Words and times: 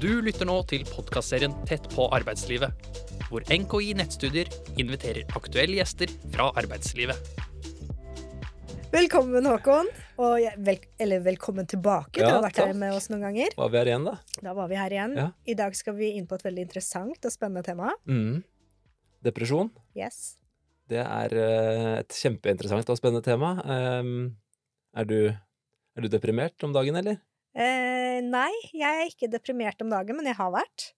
Du 0.00 0.22
lytter 0.24 0.48
nå 0.48 0.54
til 0.64 0.80
podkastserien 0.88 1.52
Tett 1.68 1.84
på 1.92 2.06
arbeidslivet, 2.16 2.86
hvor 3.28 3.44
NKI 3.52 3.90
Nettstudier 3.98 4.48
inviterer 4.80 5.28
aktuelle 5.36 5.76
gjester 5.76 6.08
fra 6.32 6.46
arbeidslivet. 6.56 7.20
Velkommen, 8.94 9.44
Håkon. 9.44 9.90
Og 10.24 10.46
vel, 10.64 10.80
eller 11.04 11.20
velkommen 11.26 11.68
tilbake. 11.68 12.16
du 12.16 12.24
Ja, 12.24 12.38
har 12.38 12.46
vært 12.46 12.62
her 12.62 12.72
med 12.80 12.96
oss 12.96 13.10
noen 13.12 13.26
ganger. 13.28 13.52
Var 13.60 13.70
vi 13.74 13.80
her 13.82 13.92
igjen, 13.92 14.08
da? 14.08 14.16
Da 14.40 14.56
var 14.56 14.72
vi 14.72 14.80
her 14.80 14.96
igjen. 14.96 15.20
Ja. 15.20 15.28
I 15.44 15.58
dag 15.60 15.76
skal 15.76 15.98
vi 16.00 16.14
inn 16.16 16.24
på 16.30 16.40
et 16.40 16.48
veldig 16.48 16.64
interessant 16.70 17.28
og 17.28 17.36
spennende 17.36 17.66
tema. 17.68 17.92
Mm. 18.08 18.40
Depresjon. 19.28 19.68
Yes. 19.92 20.38
Det 20.88 21.04
er 21.04 21.40
eh, 21.44 21.94
et 22.00 22.22
kjempeinteressant 22.24 22.88
og 22.88 22.96
spennende 22.96 23.28
tema. 23.28 23.58
Ehm, 23.68 24.30
er, 24.96 25.12
du, 25.12 25.18
er 25.28 26.08
du 26.08 26.08
deprimert 26.08 26.56
om 26.64 26.72
dagen, 26.72 26.96
eller? 27.04 27.20
Eh, 27.54 28.20
nei, 28.22 28.50
jeg 28.76 28.86
er 29.04 29.08
ikke 29.10 29.30
deprimert 29.32 29.80
om 29.82 29.90
dagen, 29.90 30.16
men 30.18 30.28
jeg 30.30 30.38
har 30.38 30.52
vært. 30.54 30.90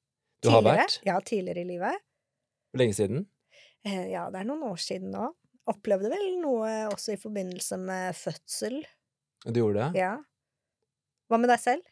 Du 0.42 0.50
har 0.50 0.60
Tidligere. 0.60 0.82
vært? 0.82 0.98
Ja, 1.08 1.20
tidligere 1.20 1.62
i 1.62 1.68
livet. 1.68 2.02
Hvor 2.72 2.82
lenge 2.82 2.96
siden? 2.98 3.24
Eh, 3.86 4.10
ja, 4.12 4.26
det 4.30 4.42
er 4.42 4.48
noen 4.48 4.66
år 4.68 4.80
siden 4.82 5.12
nå. 5.14 5.30
Opplevde 5.70 6.10
vel 6.10 6.36
noe 6.42 6.70
også 6.90 7.14
i 7.14 7.20
forbindelse 7.20 7.78
med 7.78 8.16
fødsel. 8.18 8.80
Du 9.46 9.60
gjorde 9.62 9.86
det? 9.92 10.02
Ja. 10.02 10.16
Hva 11.30 11.38
med 11.40 11.50
deg 11.52 11.62
selv? 11.62 11.86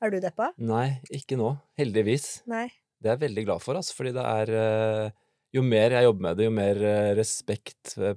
Er 0.00 0.12
du 0.12 0.18
deppa? 0.22 0.50
Nei, 0.56 1.00
ikke 1.12 1.36
nå. 1.36 1.52
Heldigvis. 1.78 2.40
Nei. 2.48 2.66
Det 3.00 3.08
er 3.10 3.16
jeg 3.16 3.24
veldig 3.28 3.44
glad 3.46 3.62
for, 3.64 3.76
altså, 3.76 3.94
fordi 3.96 4.14
det 4.16 4.24
er 4.24 4.50
eh, 4.60 5.10
Jo 5.56 5.62
mer 5.66 5.94
jeg 5.96 6.06
jobber 6.06 6.24
med 6.26 6.36
det, 6.38 6.46
jo 6.46 6.54
mer 6.54 6.80
eh, 6.84 7.12
respekt 7.18 7.94
eh, 7.98 8.16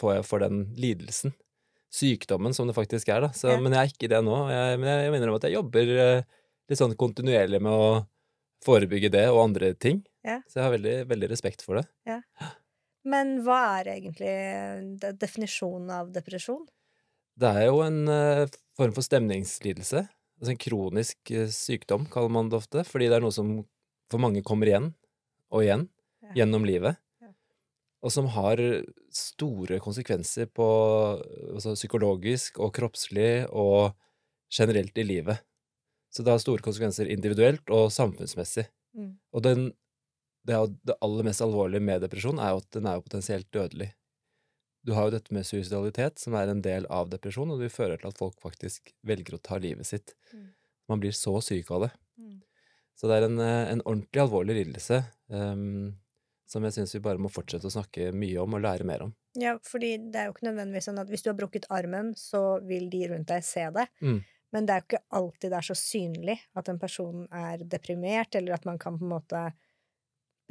får 0.00 0.14
jeg 0.16 0.24
for 0.28 0.44
den 0.44 0.62
lidelsen. 0.80 1.34
Sykdommen 1.92 2.54
som 2.56 2.66
det 2.70 2.74
faktisk 2.76 3.10
er, 3.12 3.26
da. 3.26 3.28
Så, 3.36 3.50
Ja. 3.52 3.58
Men 3.60 3.74
jeg 3.76 3.82
er 3.82 3.92
ikke 3.92 4.08
det 4.08 4.22
nå. 4.24 4.36
Jeg, 4.48 4.78
men 4.80 4.88
jeg, 4.88 5.04
jeg 5.06 5.12
mener 5.12 5.28
om 5.32 5.36
at 5.36 5.44
jeg 5.48 5.56
jobber 5.58 5.92
eh, 6.06 6.22
litt 6.70 6.80
sånn 6.80 6.96
kontinuerlig 6.96 7.60
med 7.60 7.72
å 7.72 8.06
forebygge 8.64 9.10
det 9.12 9.26
og 9.32 9.42
andre 9.44 9.72
ting. 9.74 10.00
Ja. 10.24 10.38
Så 10.48 10.60
jeg 10.60 10.64
har 10.64 10.72
veldig, 10.76 10.96
veldig 11.10 11.28
respekt 11.34 11.64
for 11.66 11.80
det. 11.80 11.84
Men 13.04 13.40
hva 13.42 13.58
er 13.80 13.90
egentlig 13.96 14.32
definisjonen 15.18 15.90
av 15.90 16.12
depresjon? 16.14 16.62
Det 17.36 17.48
er 17.48 17.66
jo 17.66 17.80
en 17.82 18.02
eh, 18.12 18.46
form 18.78 18.92
for 18.94 19.04
stemningslidelse. 19.04 20.04
Altså 20.42 20.52
en 20.54 20.60
kronisk 20.60 21.32
eh, 21.34 21.48
sykdom, 21.52 22.06
kaller 22.12 22.30
man 22.32 22.48
det 22.52 22.60
ofte. 22.60 22.84
Fordi 22.88 23.08
det 23.10 23.18
er 23.18 23.24
noe 23.24 23.34
som 23.34 23.56
for 24.12 24.22
mange 24.22 24.42
kommer 24.46 24.70
igjen 24.70 24.92
og 25.52 25.64
igjen 25.66 25.88
Ja. 26.22 26.36
gjennom 26.42 26.64
livet. 26.64 26.96
Og 28.02 28.10
som 28.10 28.26
har 28.34 28.58
store 29.14 29.78
konsekvenser 29.82 30.48
på 30.50 30.66
altså 31.52 31.76
psykologisk 31.76 32.58
og 32.58 32.72
kroppslig 32.74 33.46
og 33.48 33.92
generelt 34.52 34.98
i 34.98 35.06
livet. 35.06 35.44
Så 36.12 36.24
det 36.24 36.34
har 36.34 36.42
store 36.42 36.64
konsekvenser 36.64 37.08
individuelt 37.08 37.70
og 37.72 37.92
samfunnsmessig. 37.94 38.66
Mm. 38.98 39.14
Og 39.32 39.44
den, 39.46 39.68
det, 40.44 40.58
det 40.84 40.98
aller 41.00 41.28
mest 41.28 41.44
alvorlige 41.44 41.84
med 41.84 42.02
depresjon 42.04 42.42
er 42.42 42.52
jo 42.52 42.60
at 42.64 42.70
den 42.76 42.88
er 42.90 42.98
jo 42.98 43.06
potensielt 43.06 43.48
dødelig. 43.54 43.92
Du 44.82 44.92
har 44.96 45.06
jo 45.06 45.14
dette 45.14 45.32
med 45.32 45.46
suicidalitet, 45.46 46.18
som 46.18 46.34
er 46.34 46.50
en 46.50 46.60
del 46.64 46.88
av 46.90 47.08
depresjon, 47.12 47.54
og 47.54 47.62
det 47.62 47.70
fører 47.72 48.00
til 48.00 48.10
at 48.10 48.18
folk 48.18 48.34
faktisk 48.42 48.90
velger 49.06 49.38
å 49.38 49.42
ta 49.46 49.60
livet 49.62 49.86
sitt. 49.86 50.16
Mm. 50.34 50.48
Man 50.90 51.02
blir 51.04 51.14
så 51.14 51.36
syk 51.44 51.70
av 51.70 51.86
det. 51.86 51.92
Mm. 52.18 52.40
Så 52.98 53.08
det 53.08 53.18
er 53.18 53.28
en, 53.28 53.38
eh, 53.40 53.70
en 53.72 53.84
ordentlig 53.86 54.24
alvorlig 54.24 54.58
lidelse 54.58 55.04
ehm, 55.32 55.94
som 56.52 56.64
jeg 56.68 56.76
syns 56.76 56.92
vi 56.94 57.00
bare 57.04 57.20
må 57.22 57.30
fortsette 57.32 57.66
å 57.68 57.72
snakke 57.72 58.10
mye 58.14 58.36
om 58.42 58.58
og 58.58 58.62
lære 58.64 58.84
mer 58.88 59.06
om. 59.06 59.14
Ja, 59.40 59.54
fordi 59.64 59.94
det 60.12 60.20
er 60.20 60.28
jo 60.28 60.34
ikke 60.36 60.46
nødvendigvis 60.50 60.90
sånn 60.90 61.00
at 61.00 61.08
hvis 61.12 61.24
du 61.24 61.30
har 61.32 61.38
brukket 61.40 61.66
armen, 61.72 62.12
så 62.18 62.60
vil 62.68 62.90
de 62.92 63.06
rundt 63.14 63.32
deg 63.32 63.44
se 63.48 63.64
det. 63.74 63.86
Mm. 64.04 64.20
Men 64.52 64.66
det 64.68 64.74
er 64.74 64.82
jo 64.82 64.88
ikke 64.90 65.02
alltid 65.16 65.48
det 65.54 65.58
er 65.62 65.68
så 65.70 65.76
synlig 65.80 66.38
at 66.60 66.68
en 66.68 66.78
person 66.82 67.22
er 67.32 67.62
deprimert, 67.64 68.36
eller 68.36 68.58
at 68.58 68.66
man 68.68 68.76
kan 68.82 68.98
på 69.00 69.06
en 69.08 69.14
måte 69.14 69.44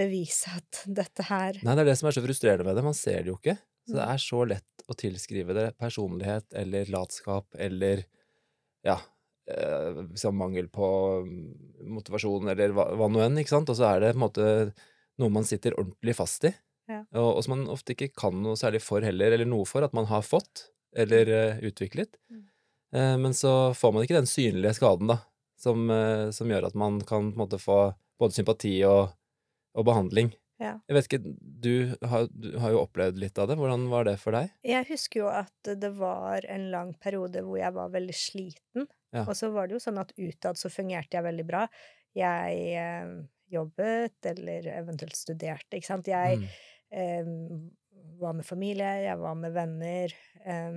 bevise 0.02 0.50
at 0.58 0.84
dette 1.02 1.28
her 1.30 1.60
Nei, 1.62 1.76
det 1.78 1.84
er 1.86 1.92
det 1.92 1.98
som 2.00 2.10
er 2.10 2.16
så 2.18 2.24
frustrerende 2.26 2.66
med 2.66 2.80
det. 2.80 2.86
Man 2.90 2.98
ser 2.98 3.22
det 3.22 3.34
jo 3.34 3.38
ikke. 3.40 3.58
Så 3.88 3.96
det 3.98 4.02
Mm. 4.06 4.12
er 4.14 4.22
så 4.22 4.40
lett 4.46 4.84
å 4.90 4.96
tilskrive 4.98 5.54
det 5.58 5.68
personlighet 5.78 6.54
eller 6.58 6.90
latskap 6.94 7.56
eller 7.58 8.04
ja, 8.86 8.96
eh, 9.50 10.32
mangel 10.38 10.68
på 10.70 10.88
motivasjon 11.90 12.50
eller 12.54 12.74
hva, 12.78 12.86
hva 12.98 13.08
nå 13.10 13.24
enn, 13.26 13.40
ikke 13.42 13.54
sant. 13.56 13.70
Og 13.74 13.78
så 13.78 13.88
er 13.90 14.00
det 14.04 14.12
på 14.14 14.20
en 14.20 14.26
måte 14.26 14.48
noe 15.20 15.34
man 15.34 15.48
sitter 15.48 15.76
ordentlig 15.80 16.16
fast 16.18 16.46
i. 16.48 16.54
Ja. 16.92 17.02
Og, 17.16 17.38
og 17.38 17.44
som 17.46 17.56
man 17.56 17.68
ofte 17.72 17.96
ikke 17.96 18.12
kan 18.18 18.38
noe 18.44 18.60
særlig 18.60 18.82
for 18.84 19.04
heller, 19.06 19.34
eller 19.36 19.48
noe 19.50 19.68
for 19.70 19.86
at 19.86 19.96
man 19.98 20.10
har 20.12 20.24
fått 20.26 20.68
eller 20.98 21.30
uh, 21.32 21.64
utviklet. 21.68 22.18
Mm. 22.32 22.44
Uh, 22.96 23.18
men 23.24 23.34
så 23.38 23.74
får 23.78 23.94
man 23.96 24.04
ikke 24.04 24.20
den 24.20 24.30
synlige 24.30 24.76
skaden, 24.76 25.12
da, 25.12 25.22
som, 25.60 25.88
uh, 25.88 26.30
som 26.36 26.52
gjør 26.52 26.68
at 26.68 26.78
man 26.78 27.00
kan 27.00 27.32
på 27.32 27.38
en 27.38 27.44
måte 27.46 27.62
få 27.62 27.80
både 28.20 28.36
sympati 28.36 28.76
og, 28.88 29.14
og 29.78 29.88
behandling. 29.88 30.34
Ja. 30.62 30.76
Jeg 30.86 30.98
vet 30.98 31.08
ikke, 31.08 31.36
du 31.42 31.74
har, 32.06 32.28
du 32.30 32.52
har 32.62 32.74
jo 32.76 32.84
opplevd 32.84 33.18
litt 33.18 33.40
av 33.42 33.48
det. 33.50 33.58
Hvordan 33.58 33.88
var 33.90 34.06
det 34.06 34.20
for 34.22 34.36
deg? 34.38 34.52
Jeg 34.68 34.86
husker 34.92 35.24
jo 35.24 35.32
at 35.32 35.72
det 35.82 35.90
var 35.98 36.46
en 36.46 36.68
lang 36.74 36.92
periode 37.02 37.42
hvor 37.48 37.58
jeg 37.58 37.74
var 37.74 37.90
veldig 37.96 38.18
sliten. 38.18 38.86
Ja. 39.16 39.24
Og 39.26 39.34
så 39.40 39.50
var 39.56 39.68
det 39.68 39.80
jo 39.80 39.82
sånn 39.82 39.98
at 40.04 40.14
utad 40.20 40.60
så 40.62 40.70
fungerte 40.70 41.18
jeg 41.18 41.26
veldig 41.26 41.48
bra. 41.48 41.64
Jeg 42.14 42.84
jobbet, 43.52 44.18
eller 44.32 44.68
eventuelt 44.78 45.16
studerte, 45.16 45.78
ikke 45.78 45.90
sant. 45.92 46.08
Jeg 46.08 46.40
Mm. 46.40 46.48
eh, 46.92 47.26
var 48.22 48.34
med 48.34 48.46
familie, 48.46 48.92
jeg 49.06 49.18
var 49.20 49.36
med 49.36 49.54
venner. 49.54 50.14
eh, 50.46 50.72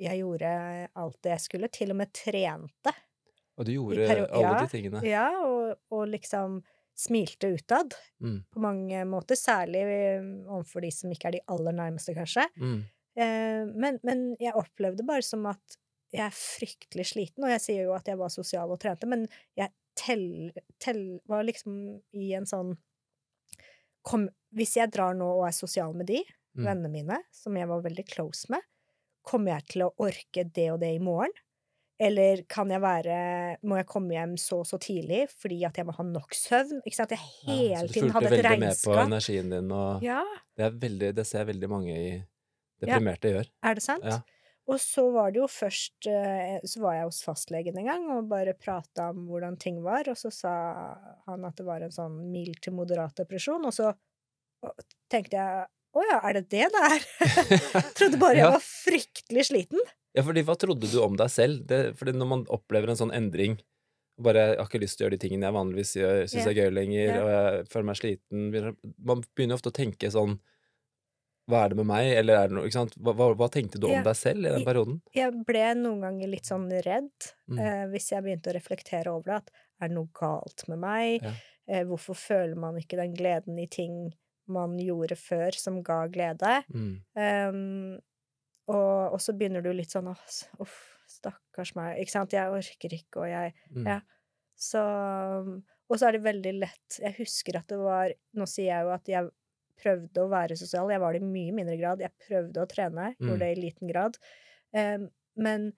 jeg 0.00 0.20
gjorde 0.22 0.88
alt 0.96 1.18
det 1.22 1.30
jeg 1.34 1.40
skulle, 1.40 1.68
til 1.68 1.90
og 1.90 1.96
med 1.96 2.12
trente. 2.16 2.92
Og 3.58 3.66
du 3.66 3.72
gjorde 3.72 4.06
alle 4.30 4.60
de 4.62 4.68
tingene. 4.72 5.02
Ja, 5.04 5.26
og, 5.44 5.74
og 5.92 6.06
liksom 6.08 6.62
smilte 6.96 7.48
utad 7.56 7.94
Mm. 8.20 8.44
på 8.52 8.60
mange 8.60 9.04
måter. 9.08 9.36
Særlig 9.36 9.82
eh, 9.88 10.22
overfor 10.48 10.80
de 10.84 10.90
som 10.92 11.10
ikke 11.12 11.28
er 11.28 11.32
de 11.38 11.40
aller 11.48 11.72
nærmeste, 11.72 12.14
kanskje. 12.16 12.46
Mm. 12.56 12.80
Eh, 13.16 13.64
men, 13.74 13.98
men 14.04 14.36
jeg 14.40 14.54
opplevde 14.54 15.04
bare 15.06 15.22
som 15.22 15.44
at 15.46 15.76
jeg 16.12 16.24
er 16.26 16.34
fryktelig 16.34 17.06
sliten, 17.12 17.44
og 17.44 17.50
jeg 17.50 17.60
sier 17.60 17.84
jo 17.84 17.92
at 17.94 18.08
jeg 18.10 18.18
var 18.18 18.28
sosial 18.34 18.70
og 18.74 18.80
trente, 18.82 19.06
men 19.06 19.26
jeg 19.56 19.70
tell, 20.00 20.26
tell, 20.82 21.00
var 21.28 21.44
liksom 21.46 21.74
i 22.16 22.30
en 22.38 22.48
sånn 22.48 22.74
kom, 24.06 24.28
Hvis 24.56 24.72
jeg 24.80 24.90
drar 24.90 25.14
nå 25.14 25.28
og 25.38 25.44
er 25.46 25.54
sosial 25.56 25.92
med 25.96 26.08
de, 26.10 26.22
Mm. 26.50 26.64
vennene 26.66 26.88
mine, 26.90 27.16
som 27.30 27.54
jeg 27.54 27.68
var 27.70 27.82
veldig 27.84 28.02
close 28.10 28.48
med, 28.50 28.64
kommer 29.22 29.52
jeg 29.52 29.66
til 29.70 29.82
å 29.84 29.92
orke 30.02 30.42
det 30.52 30.64
og 30.72 30.80
det 30.82 30.96
i 30.96 30.98
morgen? 30.98 31.30
Eller 32.00 32.40
kan 32.48 32.70
jeg 32.72 32.80
være 32.80 33.58
Må 33.62 33.76
jeg 33.76 33.86
komme 33.86 34.14
hjem 34.16 34.32
så 34.40 34.58
og 34.64 34.66
så 34.66 34.78
tidlig 34.80 35.28
fordi 35.30 35.60
at 35.68 35.76
jeg 35.78 35.86
må 35.86 35.92
ha 35.94 36.02
nok 36.02 36.32
søvn? 36.34 36.80
Ikke 36.82 36.96
sant? 36.96 37.12
At 37.12 37.18
jeg 37.18 37.20
Ja, 37.46 37.52
hele 37.54 37.76
så 37.76 37.86
du 37.86 37.92
tiden 37.92 38.10
fulgte 38.10 38.14
hadde 38.16 38.38
et 38.40 38.44
veldig 38.48 38.60
med 38.64 38.82
på 38.82 38.96
energien 39.04 39.50
din, 39.52 39.70
og 39.70 40.02
Ja, 40.02 40.24
det, 40.56 40.64
er 40.64 40.70
veldig, 40.88 41.14
det 41.14 41.26
ser 41.28 41.44
veldig 41.44 41.68
mange 41.70 41.94
i 41.94 42.10
deprimerte 42.80 43.30
gjør. 43.34 43.46
er 43.62 43.74
det 43.78 43.82
sant? 43.84 44.04
Ja. 44.04 44.18
Og 44.70 44.78
så 44.78 45.02
var 45.10 45.32
det 45.32 45.40
jo 45.40 45.48
først 45.50 46.06
eh, 46.10 46.60
Så 46.68 46.82
var 46.82 46.94
jeg 46.94 47.08
hos 47.08 47.22
fastlegen 47.26 47.78
en 47.80 47.88
gang 47.88 48.06
og 48.14 48.28
bare 48.30 48.54
prata 48.58 49.08
om 49.10 49.24
hvordan 49.30 49.58
ting 49.60 49.80
var, 49.84 50.08
og 50.12 50.18
så 50.18 50.30
sa 50.34 50.54
han 51.26 51.46
at 51.48 51.58
det 51.58 51.66
var 51.66 51.82
en 51.82 51.94
sånn 51.94 52.20
mild 52.30 52.60
til 52.62 52.76
moderat 52.78 53.16
depresjon, 53.18 53.66
og 53.66 53.74
så 53.74 53.92
tenkte 55.10 55.40
jeg 55.40 55.66
å 55.90 56.04
ja, 56.06 56.20
er 56.22 56.36
det 56.38 56.44
det 56.52 56.68
det 56.70 56.82
er? 56.86 57.06
Trodde 57.98 58.20
bare 58.20 58.38
jeg 58.38 58.44
Ja. 58.44 58.52
var 58.54 58.62
fryktelig 58.62 59.48
sliten. 59.48 59.80
Ja, 60.14 60.22
fordi 60.26 60.44
hva 60.46 60.54
trodde 60.58 60.86
du 60.90 60.96
om 61.02 61.16
deg 61.18 61.30
selv? 61.32 61.64
Det, 61.66 61.80
fordi 61.98 62.14
når 62.18 62.28
man 62.30 62.44
opplever 62.50 62.92
en 62.92 62.98
sånn 62.98 63.14
endring 63.14 63.58
bare 64.20 64.42
jeg 64.42 64.58
har 64.58 64.68
ikke 64.68 64.82
lyst 64.82 64.98
til 64.98 65.04
å 65.04 65.06
gjøre 65.06 65.16
de 65.16 65.22
tingene 65.22 65.48
jeg 65.48 65.56
vanligvis 65.56 65.92
gjør, 65.96 66.18
syns 66.28 66.42
yeah. 66.42 66.50
er 66.50 66.58
gøy 66.58 66.72
lenger, 66.76 67.04
yeah. 67.06 67.20
og 67.20 67.30
jeg 67.30 67.68
føler 67.72 67.86
meg 67.88 67.98
sliten 68.00 68.48
Man 69.10 69.22
begynner 69.32 69.56
ofte 69.56 69.72
å 69.72 69.76
tenke 69.80 70.10
sånn 70.12 70.36
Hva 71.50 71.64
er 71.64 71.72
det 71.72 71.76
med 71.80 71.86
meg, 71.90 72.12
eller 72.20 72.34
er 72.44 72.48
det 72.48 72.56
noe 72.56 72.64
Ikke 72.68 72.78
sant? 72.78 72.94
Hva, 72.98 73.12
hva, 73.18 73.28
hva 73.36 73.48
tenkte 73.52 73.80
du 73.82 73.86
om 73.88 73.92
Ja. 73.98 74.02
deg 74.06 74.16
selv 74.16 74.46
i 74.46 74.52
den 74.54 74.64
perioden? 74.64 75.00
Jeg 75.16 75.32
ble 75.46 75.66
noen 75.74 76.00
ganger 76.06 76.28
litt 76.32 76.46
sånn 76.48 76.68
redd 76.86 77.30
Mm. 77.50 77.58
eh, 77.58 77.86
hvis 77.90 78.10
jeg 78.12 78.22
begynte 78.22 78.52
å 78.52 78.54
reflektere 78.54 79.06
over 79.10 79.24
det, 79.24 79.36
at 79.42 79.50
er 79.82 79.88
det 79.88 79.96
noe 79.96 80.08
galt 80.14 80.68
med 80.68 80.78
meg? 80.78 81.22
Ja. 81.22 81.32
Eh, 81.68 81.84
hvorfor 81.84 82.14
føler 82.14 82.56
man 82.56 82.76
ikke 82.78 82.96
den 82.96 83.14
gleden 83.14 83.58
i 83.58 83.66
ting 83.66 84.12
man 84.48 84.78
gjorde 84.78 85.16
før 85.18 85.54
som 85.54 85.82
ga 85.82 86.06
glede? 86.08 86.64
Mm. 86.72 87.02
Um, 87.14 87.98
og, 88.68 89.12
og 89.14 89.18
så 89.20 89.32
begynner 89.36 89.62
du 89.62 89.72
litt 89.72 89.90
sånn 89.90 90.08
uff, 90.10 90.76
stakkars 91.10 91.74
meg. 91.74 91.98
Ikke 91.98 92.10
sant? 92.14 92.30
Jeg 92.32 92.50
orker 92.54 92.94
ikke, 92.94 93.24
og 93.24 93.28
jeg 93.28 93.54
Mm. 93.74 93.86
Ja. 93.86 94.00
Så 94.56 94.80
Og 95.90 95.98
så 95.98 96.06
er 96.08 96.12
det 96.12 96.22
veldig 96.22 96.52
lett 96.60 96.98
Jeg 97.00 97.14
husker 97.16 97.56
at 97.58 97.66
det 97.66 97.78
var 97.78 98.12
Nå 98.36 98.46
sier 98.46 98.66
jeg 98.70 98.84
jo 98.84 98.90
at 98.94 99.04
jeg 99.10 99.30
prøvde 99.80 100.22
å 100.24 100.30
være 100.30 100.56
sosial. 100.60 100.90
Jeg 100.92 101.00
var 101.02 101.12
det 101.16 101.22
i 101.22 101.28
mye 101.30 101.54
mindre 101.56 101.76
grad. 101.80 102.00
Jeg 102.04 102.12
prøvde 102.28 102.62
å 102.62 102.68
trene, 102.70 103.14
Mm. 103.18 103.28
gjorde 103.28 103.38
det 103.44 103.50
i 103.56 103.60
liten 103.60 103.88
grad. 103.92 104.18
Um, 104.76 105.08
men 105.36 105.72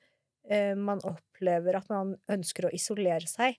eh, 0.50 0.74
man 0.74 1.00
opplever 1.06 1.76
at 1.78 1.88
man 1.88 2.16
ønsker 2.28 2.66
å 2.66 2.72
isolere 2.74 3.28
seg. 3.30 3.56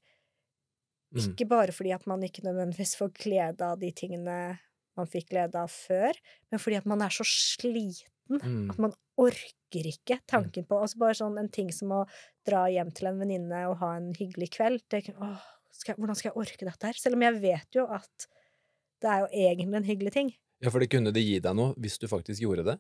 Mm. 1.13 1.19
Ikke 1.29 1.47
bare 1.47 1.71
fordi 1.75 1.93
at 1.95 2.05
man 2.09 2.21
ikke 2.25 2.43
nødvendigvis 2.45 2.95
får 2.99 3.11
glede 3.21 3.61
av 3.61 3.79
de 3.79 3.91
tingene 3.95 4.37
man 4.97 5.07
fikk 5.09 5.29
glede 5.31 5.57
av 5.57 5.69
før, 5.73 6.13
men 6.51 6.59
fordi 6.61 6.77
at 6.77 6.85
man 6.89 7.01
er 7.01 7.13
så 7.13 7.25
sliten 7.25 8.09
Mm. 8.29 8.69
at 8.71 8.77
man 8.79 8.93
orker 9.19 9.83
ikke 9.89 10.15
tanken 10.31 10.63
på 10.65 10.77
Altså 10.79 10.97
bare 10.97 11.13
sånn 11.13 11.37
en 11.37 11.49
ting 11.49 11.69
som 11.75 11.89
å 11.91 12.05
dra 12.47 12.61
hjem 12.71 12.89
til 12.95 13.07
en 13.09 13.19
venninne 13.19 13.69
og 13.69 13.75
ha 13.81 13.89
en 13.97 14.13
hyggelig 14.15 14.49
kveld. 14.55 14.81
Det, 14.89 15.13
åh, 15.19 15.41
skal, 15.75 15.95
Hvordan 15.95 16.15
skal 16.15 16.31
jeg 16.31 16.37
orke 16.39 16.65
dette 16.65 16.87
her? 16.87 16.93
Selv 16.93 17.15
om 17.15 17.21
jeg 17.21 17.41
vet 17.41 17.67
jo 17.75 17.83
at 17.91 18.27
det 19.03 19.11
er 19.11 19.19
jo 19.25 19.29
egentlig 19.51 19.77
en 19.81 19.87
hyggelig 19.91 20.13
ting. 20.15 20.33
Ja, 20.63 20.71
for 20.71 20.79
det 20.79 20.87
kunne 20.93 21.11
det 21.11 21.21
gi 21.25 21.37
deg 21.43 21.55
noe 21.59 21.73
hvis 21.83 21.97
du 21.99 22.07
faktisk 22.07 22.39
gjorde 22.45 22.63
det? 22.69 22.77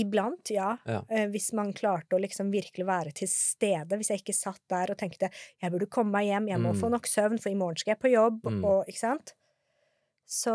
Iblant, 0.00 0.50
ja. 0.52 0.70
Ja. 0.88 1.02
Eh, 1.12 1.26
hvis 1.32 1.50
man 1.56 1.74
klarte 1.76 2.16
å 2.16 2.20
liksom 2.20 2.48
virkelig 2.52 2.86
være 2.88 3.12
til 3.16 3.28
stede. 3.28 3.96
Hvis 4.00 4.08
jeg 4.12 4.22
ikke 4.22 4.34
satt 4.36 4.60
der 4.72 4.90
og 4.92 4.98
tenkte 5.00 5.28
jeg 5.30 5.72
burde 5.74 5.88
komme 5.92 6.12
meg 6.16 6.28
hjem, 6.30 6.48
jeg 6.48 6.60
må 6.64 6.72
Mm. 6.72 6.80
få 6.80 6.90
nok 6.92 7.06
søvn, 7.08 7.38
for 7.40 7.52
i 7.52 7.54
morgen 7.60 7.76
skal 7.76 7.92
jeg 7.94 8.00
på 8.00 8.10
jobb, 8.12 8.40
Mm. 8.48 8.64
og 8.64 8.88
ikke 8.88 8.98
sant? 9.04 9.34
Så 10.28 10.52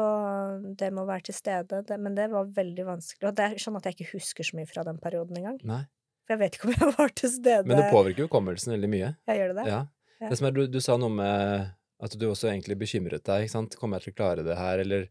det 0.77 0.91
må 0.93 1.05
være 1.05 1.23
til 1.29 1.33
stede. 1.37 1.81
Det, 1.87 1.99
men 1.99 2.15
det 2.15 2.29
var 2.29 2.45
veldig 2.45 2.85
vanskelig. 2.85 3.27
Og 3.29 3.35
det 3.35 3.45
er 3.47 3.55
sånn 3.61 3.77
at 3.79 3.83
jeg 3.89 3.95
ikke 3.97 4.11
husker 4.19 4.43
så 4.45 4.55
mye 4.59 4.69
fra 4.69 4.83
den 4.83 4.99
perioden 5.01 5.37
engang. 5.39 5.59
Nei. 5.65 5.83
For 6.27 6.35
jeg 6.35 6.39
vet 6.43 6.57
ikke 6.59 6.65
om 6.69 6.75
jeg 6.77 6.93
var 6.99 7.09
til 7.09 7.29
stede. 7.29 7.65
Men 7.65 7.77
det 7.81 7.91
påvirker 7.93 8.17
jo 8.23 8.27
hukommelsen 8.27 8.73
veldig 8.77 8.89
mye. 8.89 9.15
Jeg 9.27 9.39
gjør 9.41 9.53
det 9.53 9.57
det? 9.63 9.65
Ja. 9.71 9.79
Ja. 10.21 10.29
Det 10.29 10.37
som 10.37 10.47
er, 10.47 10.51
du, 10.51 10.67
du 10.67 10.79
sa 10.79 10.95
noe 10.97 11.09
med 11.09 11.71
at 12.03 12.15
du 12.19 12.27
også 12.27 12.49
egentlig 12.51 12.77
bekymret 12.81 13.25
deg, 13.27 13.45
ikke 13.45 13.55
sant? 13.55 13.77
Kommer 13.79 13.99
jeg 13.99 14.09
til 14.09 14.15
å 14.15 14.19
klare 14.21 14.45
det 14.45 14.59
her, 14.59 14.83
eller 14.83 15.09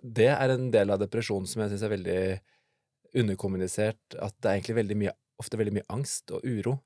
Det 0.00 0.30
er 0.32 0.48
en 0.48 0.70
del 0.72 0.94
av 0.94 1.00
depresjonen 1.02 1.46
som 1.48 1.60
jeg 1.60 1.74
syns 1.74 1.82
er 1.84 1.92
veldig 1.92 2.20
underkommunisert, 3.20 4.16
at 4.16 4.34
det 4.40 4.48
er 4.48 4.58
egentlig 4.58 4.76
veldig 4.78 4.96
mye, 5.02 5.12
ofte 5.42 5.58
veldig 5.60 5.74
mye 5.76 5.88
angst 5.92 6.32
og 6.34 6.46
uro. 6.46 6.78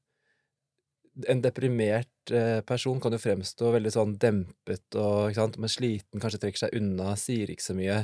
En 1.30 1.42
deprimert 1.42 2.32
eh, 2.34 2.58
person 2.66 2.98
kan 3.02 3.14
jo 3.14 3.20
fremstå 3.22 3.70
veldig 3.74 3.92
sånn 3.94 4.16
dempet 4.22 4.98
og 4.98 5.28
ikke 5.28 5.40
sant, 5.40 5.60
men 5.62 5.72
sliten, 5.72 6.22
kanskje 6.22 6.42
trekker 6.42 6.64
seg 6.64 6.74
unna, 6.78 7.14
sier 7.18 7.50
ikke 7.54 7.68
så 7.68 7.76
mye. 7.78 8.00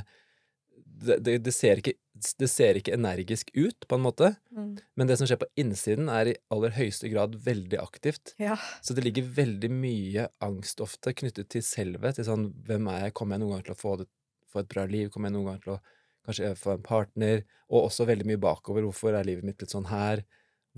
Det, 0.94 1.16
det, 1.26 1.38
det, 1.42 1.52
ser 1.54 1.80
ikke, 1.80 1.96
det 2.38 2.48
ser 2.52 2.78
ikke 2.78 2.94
energisk 2.94 3.48
ut, 3.56 3.86
på 3.90 3.96
en 3.98 4.04
måte, 4.04 4.28
Mm. 4.54 4.76
men 4.94 5.08
det 5.10 5.16
som 5.18 5.26
skjer 5.26 5.40
på 5.40 5.48
innsiden, 5.58 6.06
er 6.08 6.28
i 6.30 6.36
aller 6.54 6.70
høyeste 6.76 7.08
grad 7.10 7.34
veldig 7.42 7.80
aktivt. 7.82 8.34
Ja. 8.38 8.54
Så 8.80 8.94
det 8.94 9.02
ligger 9.02 9.26
veldig 9.34 9.70
mye 9.74 10.28
angst 10.44 10.78
ofte 10.84 11.10
knyttet 11.18 11.50
til 11.50 11.64
selvet, 11.66 12.14
til 12.14 12.28
sånn 12.28 12.46
hvem 12.68 12.86
er 12.92 13.08
jeg, 13.08 13.14
kommer 13.18 13.34
jeg 13.34 13.42
noen 13.42 13.56
gang 13.56 13.64
til 13.66 13.74
å 13.74 13.80
få, 13.80 13.96
det, 13.98 14.06
få 14.46 14.62
et 14.62 14.70
bra 14.70 14.86
liv, 14.86 15.10
kommer 15.10 15.32
jeg 15.32 15.36
noen 15.38 15.50
gang 15.50 15.60
til 15.64 15.74
å 15.74 15.80
kanskje 16.24 16.52
få 16.56 16.76
en 16.76 16.86
partner, 16.86 17.42
og 17.66 17.88
også 17.88 18.06
veldig 18.08 18.28
mye 18.30 18.40
bakover, 18.46 18.86
hvorfor 18.86 19.18
er 19.18 19.26
livet 19.26 19.44
mitt 19.44 19.60
litt 19.60 19.74
sånn 19.74 19.90
her, 19.90 20.22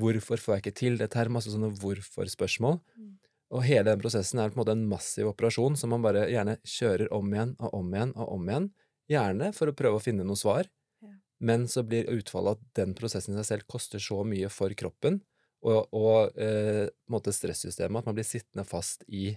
hvorfor 0.01 0.41
får 0.41 0.57
jeg 0.57 0.65
ikke 0.65 0.79
til 0.81 0.99
dette 1.01 1.21
her, 1.21 1.31
masse 1.33 1.53
sånne 1.53 1.71
hvorfor-spørsmål. 1.77 2.81
Mm. 2.97 3.13
Og 3.55 3.63
hele 3.63 3.87
den 3.93 4.01
prosessen 4.03 4.41
er 4.43 4.51
på 4.51 4.57
en 4.59 4.63
måte 4.65 4.75
en 4.75 4.89
massiv 4.91 5.29
operasjon 5.31 5.77
som 5.79 5.93
man 5.95 6.03
bare 6.03 6.25
gjerne 6.33 6.57
kjører 6.67 7.13
om 7.15 7.31
igjen 7.31 7.55
og 7.61 7.77
om 7.79 7.95
igjen 7.95 8.17
og 8.17 8.33
om 8.35 8.49
igjen, 8.51 8.67
gjerne 9.11 9.53
for 9.55 9.71
å 9.71 9.77
prøve 9.77 10.01
å 10.01 10.03
finne 10.03 10.27
noe 10.27 10.39
svar, 10.39 10.69
Ja. 11.03 11.13
men 11.41 11.67
så 11.69 11.83
blir 11.87 12.09
utfallet 12.11 12.59
at 12.59 12.75
den 12.79 12.95
prosessen 12.95 13.35
i 13.35 13.39
seg 13.41 13.47
selv 13.47 13.67
koster 13.71 14.03
så 14.03 14.23
mye 14.25 14.49
for 14.53 14.73
kroppen, 14.75 15.21
og, 15.67 15.89
og 15.97 16.39
eh, 16.39 16.87
stressystemet, 17.33 17.99
at 17.99 18.07
man 18.07 18.15
blir 18.15 18.27
sittende 18.27 18.65
fast 18.65 19.05
i, 19.09 19.37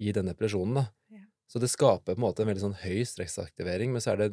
i 0.00 0.12
den 0.12 0.30
depresjonen. 0.30 0.86
Ja. 1.12 1.24
Så 1.48 1.58
det 1.58 1.68
skaper 1.72 2.14
på 2.14 2.18
en 2.18 2.24
måte 2.24 2.42
en 2.44 2.48
veldig 2.50 2.62
sånn 2.62 2.78
høy 2.84 3.04
stressaktivering, 3.04 3.92
men 3.92 4.00
så 4.04 4.12
er 4.12 4.16
det 4.22 4.28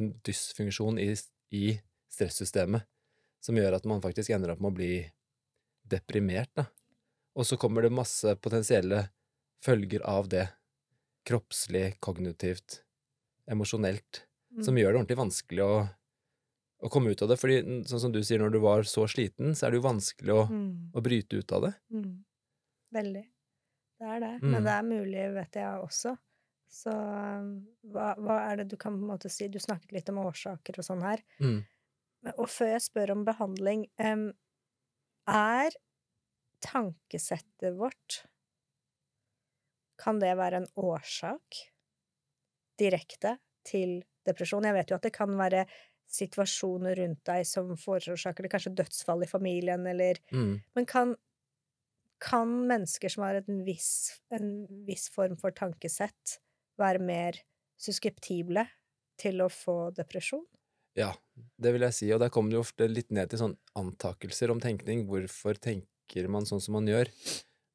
en 0.00 0.12
dysfunksjon 0.26 0.98
i, 1.02 1.12
i 1.54 1.78
stressystemet 2.10 2.86
som 3.44 3.56
gjør 3.56 3.78
at 3.78 3.86
man 3.88 4.02
faktisk 4.04 4.32
ender 4.34 4.52
opp 4.52 4.60
med 4.62 4.72
å 4.72 4.78
bli 4.78 4.92
deprimert. 5.90 6.50
Da. 6.56 6.66
Og 7.38 7.46
så 7.48 7.58
kommer 7.60 7.84
det 7.84 7.92
masse 7.94 8.34
potensielle 8.42 9.08
følger 9.64 10.04
av 10.08 10.28
det, 10.32 10.46
kroppslig, 11.28 11.98
kognitivt, 12.00 12.80
emosjonelt, 13.50 14.26
Mm. 14.50 14.64
som 14.66 14.74
gjør 14.74 14.90
det 14.92 14.98
ordentlig 14.98 15.16
vanskelig 15.20 15.62
å, 15.62 15.74
å 16.82 16.88
komme 16.90 17.12
ut 17.12 17.20
av 17.22 17.28
det. 17.30 17.36
Fordi 17.38 17.58
sånn 17.86 18.00
som 18.02 18.10
du 18.10 18.18
sier, 18.26 18.40
når 18.42 18.50
du 18.50 18.58
var 18.58 18.82
så 18.82 19.04
sliten, 19.06 19.52
så 19.54 19.66
er 19.68 19.70
det 19.70 19.78
jo 19.78 19.84
vanskelig 19.86 20.34
å, 20.34 20.48
Mm. 20.50 20.90
å 20.92 21.02
bryte 21.04 21.38
ut 21.38 21.52
av 21.52 21.62
det. 21.68 21.74
Mm. 21.92 22.24
Veldig. 22.92 23.22
Det 24.00 24.08
er 24.08 24.20
det. 24.24 24.32
Mm. 24.42 24.50
Men 24.50 24.64
det 24.64 24.72
er 24.74 24.82
mulig, 24.82 25.34
vet 25.34 25.52
jeg 25.60 25.84
også. 25.84 26.16
Så 26.68 26.90
hva, 27.92 28.16
hva 28.18 28.40
er 28.50 28.56
det 28.56 28.68
du 28.70 28.76
kan 28.76 28.98
på 28.98 29.02
en 29.04 29.10
måte 29.12 29.30
si? 29.30 29.46
Du 29.46 29.58
snakket 29.62 29.92
litt 29.92 30.08
om 30.08 30.18
årsaker 30.18 30.78
og 30.78 30.84
sånn 30.84 31.02
her. 31.02 31.22
Mm. 31.40 31.64
Og 32.36 32.46
før 32.48 32.72
jeg 32.74 32.82
spør 32.90 33.10
om 33.12 33.24
behandling, 33.24 33.86
um, 34.02 34.32
er 35.28 35.70
tankesettet 36.60 37.76
vårt 37.78 38.24
Kan 40.00 40.18
det 40.18 40.34
være 40.36 40.56
en 40.62 40.68
årsak 40.80 41.69
direkte 42.80 43.36
til 43.68 44.00
depresjon? 44.26 44.66
Jeg 44.66 44.76
vet 44.76 44.92
jo 44.92 44.98
at 44.98 45.06
det 45.06 45.14
kan 45.14 45.32
være 45.38 45.66
situasjoner 46.10 46.98
rundt 46.98 47.22
deg 47.28 47.46
som 47.46 47.70
forårsaker 47.78 48.46
det, 48.46 48.52
kanskje 48.52 48.74
dødsfall 48.80 49.24
i 49.24 49.30
familien, 49.30 49.86
eller 49.86 50.18
Mm. 50.32 50.60
Men 50.74 50.86
kan, 50.86 51.14
kan 52.20 52.48
mennesker 52.66 53.08
som 53.08 53.24
har 53.24 53.40
en 53.40 53.64
viss, 53.64 54.20
en 54.30 54.66
viss 54.86 55.08
form 55.10 55.36
for 55.36 55.50
tankesett, 55.50 56.40
være 56.80 56.98
mer 56.98 57.38
suskeptible 57.80 58.66
til 59.20 59.40
å 59.44 59.48
få 59.52 59.90
depresjon? 59.96 60.44
Ja, 60.98 61.12
det 61.56 61.72
vil 61.74 61.86
jeg 61.86 61.94
si, 61.94 62.08
og 62.12 62.20
der 62.20 62.32
kommer 62.34 62.50
det 62.50 62.60
ofte 62.60 62.88
litt 62.90 63.12
ned 63.14 63.30
til 63.30 63.40
sånn 63.44 63.56
antakelser 63.78 64.50
om 64.50 64.60
tenkning. 64.62 65.06
Hvorfor 65.08 65.60
tenker 65.60 66.26
man 66.28 66.48
sånn 66.48 66.62
som 66.62 66.74
man 66.74 66.88
gjør? 66.90 67.12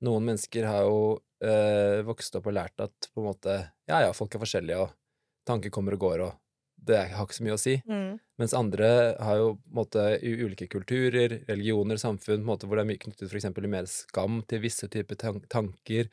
Noen 0.05 0.27
mennesker 0.29 0.67
har 0.69 0.85
jo 0.85 0.97
eh, 1.45 2.01
vokst 2.07 2.35
opp 2.37 2.47
og 2.49 2.55
lært 2.57 2.81
at 2.83 3.09
på 3.13 3.21
en 3.23 3.29
måte 3.31 3.55
Ja, 3.89 4.01
ja, 4.05 4.11
folk 4.15 4.33
er 4.35 4.41
forskjellige, 4.43 4.81
og 4.85 4.93
tanker 5.49 5.73
kommer 5.73 5.95
og 5.97 6.03
går, 6.05 6.23
og 6.25 6.37
det 6.85 6.95
er- 6.99 7.13
har 7.17 7.25
ikke 7.25 7.37
så 7.39 7.45
mye 7.45 7.55
å 7.57 7.61
si. 7.61 7.75
Mens 8.37 8.53
andre 8.53 9.15
har 9.19 9.37
jo 9.39 9.47
på 9.55 9.71
en 9.71 9.79
måte 9.79 10.03
i 10.21 10.33
ulike 10.45 10.67
kulturer, 10.69 11.39
religioner, 11.47 11.97
samfunn, 11.97 12.43
på 12.43 12.45
en 12.45 12.49
måte, 12.49 12.67
hvor 12.67 12.77
det 12.77 12.83
er 12.85 12.91
mye 12.91 13.01
knyttet 13.01 13.33
eksempel 13.33 13.67
mer 13.71 13.85
skam 13.89 14.43
til 14.47 14.61
visse 14.61 14.87
typer 14.91 15.17
tan 15.17 15.39
tanker. 15.49 16.09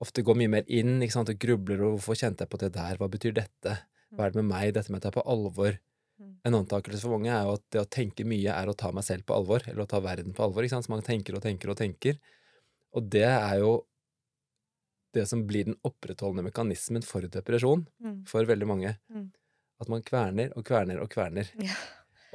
Ofte 0.00 0.22
går 0.24 0.36
mye 0.36 0.52
mer 0.52 0.64
inn 0.68 1.00
ikke 1.00 1.12
sant, 1.12 1.28
og 1.32 1.38
grubler 1.38 1.80
og 1.82 1.98
'hvorfor 1.98 2.16
kjente 2.16 2.44
jeg 2.44 2.50
på 2.50 2.58
det 2.58 2.72
der', 2.72 2.96
hva 2.98 3.08
betyr 3.08 3.34
dette, 3.34 3.78
hva 4.14 4.26
er 4.26 4.30
det 4.30 4.36
med 4.36 4.48
meg, 4.52 4.74
dette 4.74 4.90
med 4.90 5.00
å 5.00 5.04
ta 5.04 5.10
på 5.10 5.26
alvor. 5.26 5.78
Mm. 6.20 6.36
En 6.46 6.54
antakelse 6.54 7.00
for 7.00 7.18
mange 7.18 7.28
er 7.28 7.44
jo 7.44 7.52
at 7.54 7.62
det 7.70 7.80
å 7.80 7.90
tenke 7.90 8.24
mye 8.24 8.48
er 8.48 8.66
å 8.66 8.76
ta 8.76 8.90
meg 8.92 9.04
selv 9.04 9.24
på 9.26 9.34
alvor, 9.36 9.60
eller 9.68 9.84
å 9.84 9.88
ta 9.88 10.00
verden 10.00 10.32
på 10.32 10.44
alvor. 10.44 10.62
ikke 10.62 10.70
sant? 10.70 10.86
Så 10.86 10.90
man 10.90 11.02
tenker 11.02 11.34
og 11.34 11.42
tenker 11.42 11.68
og 11.70 11.76
tenker. 11.76 12.16
Og 12.96 13.10
det 13.12 13.26
er 13.28 13.58
jo 13.60 13.74
det 15.16 15.24
som 15.28 15.46
blir 15.48 15.68
den 15.68 15.78
opprettholdende 15.86 16.44
mekanismen 16.50 17.04
for 17.04 17.24
depresjon 17.24 17.86
Mm. 18.02 18.24
for 18.28 18.44
veldig 18.44 18.66
mange. 18.68 18.98
Mm. 19.12 19.30
At 19.80 19.88
man 19.88 20.02
kverner 20.02 20.52
og 20.56 20.64
kverner 20.64 21.00
og 21.00 21.10
kverner. 21.12 21.48
Ja. 21.60 21.76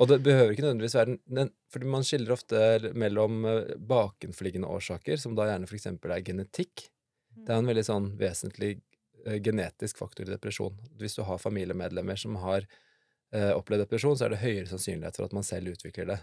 Og 0.01 0.07
det 0.07 0.21
behøver 0.23 0.53
ikke 0.53 0.63
nødvendigvis 0.65 0.95
være 0.95 1.17
den, 1.27 1.51
Fordi 1.69 1.85
man 1.85 2.03
skiller 2.03 2.33
ofte 2.33 2.91
mellom 2.93 3.45
eh, 3.45 3.75
bakenforliggende 3.77 4.67
årsaker, 4.67 5.17
som 5.17 5.35
da 5.35 5.45
gjerne 5.45 5.67
eksempel 5.69 6.11
er 6.11 6.21
genetikk. 6.25 6.89
Det 7.35 7.49
er 7.53 7.59
en 7.61 7.69
veldig 7.69 7.85
sånn 7.85 8.17
vesentlig 8.17 8.81
eh, 9.25 9.37
genetisk 9.39 9.97
faktor 9.97 10.25
i 10.27 10.33
depresjon. 10.33 10.75
Hvis 10.97 11.15
du 11.15 11.23
har 11.23 11.37
familiemedlemmer 11.37 12.17
som 12.19 12.35
har 12.41 12.65
eh, 13.31 13.51
opplevd 13.53 13.85
depresjon, 13.85 14.17
så 14.17 14.25
er 14.25 14.29
det 14.35 14.41
høyere 14.41 14.67
sannsynlighet 14.67 15.15
for 15.15 15.25
at 15.25 15.33
man 15.37 15.43
selv 15.47 15.71
utvikler 15.75 16.05
det. 16.15 16.19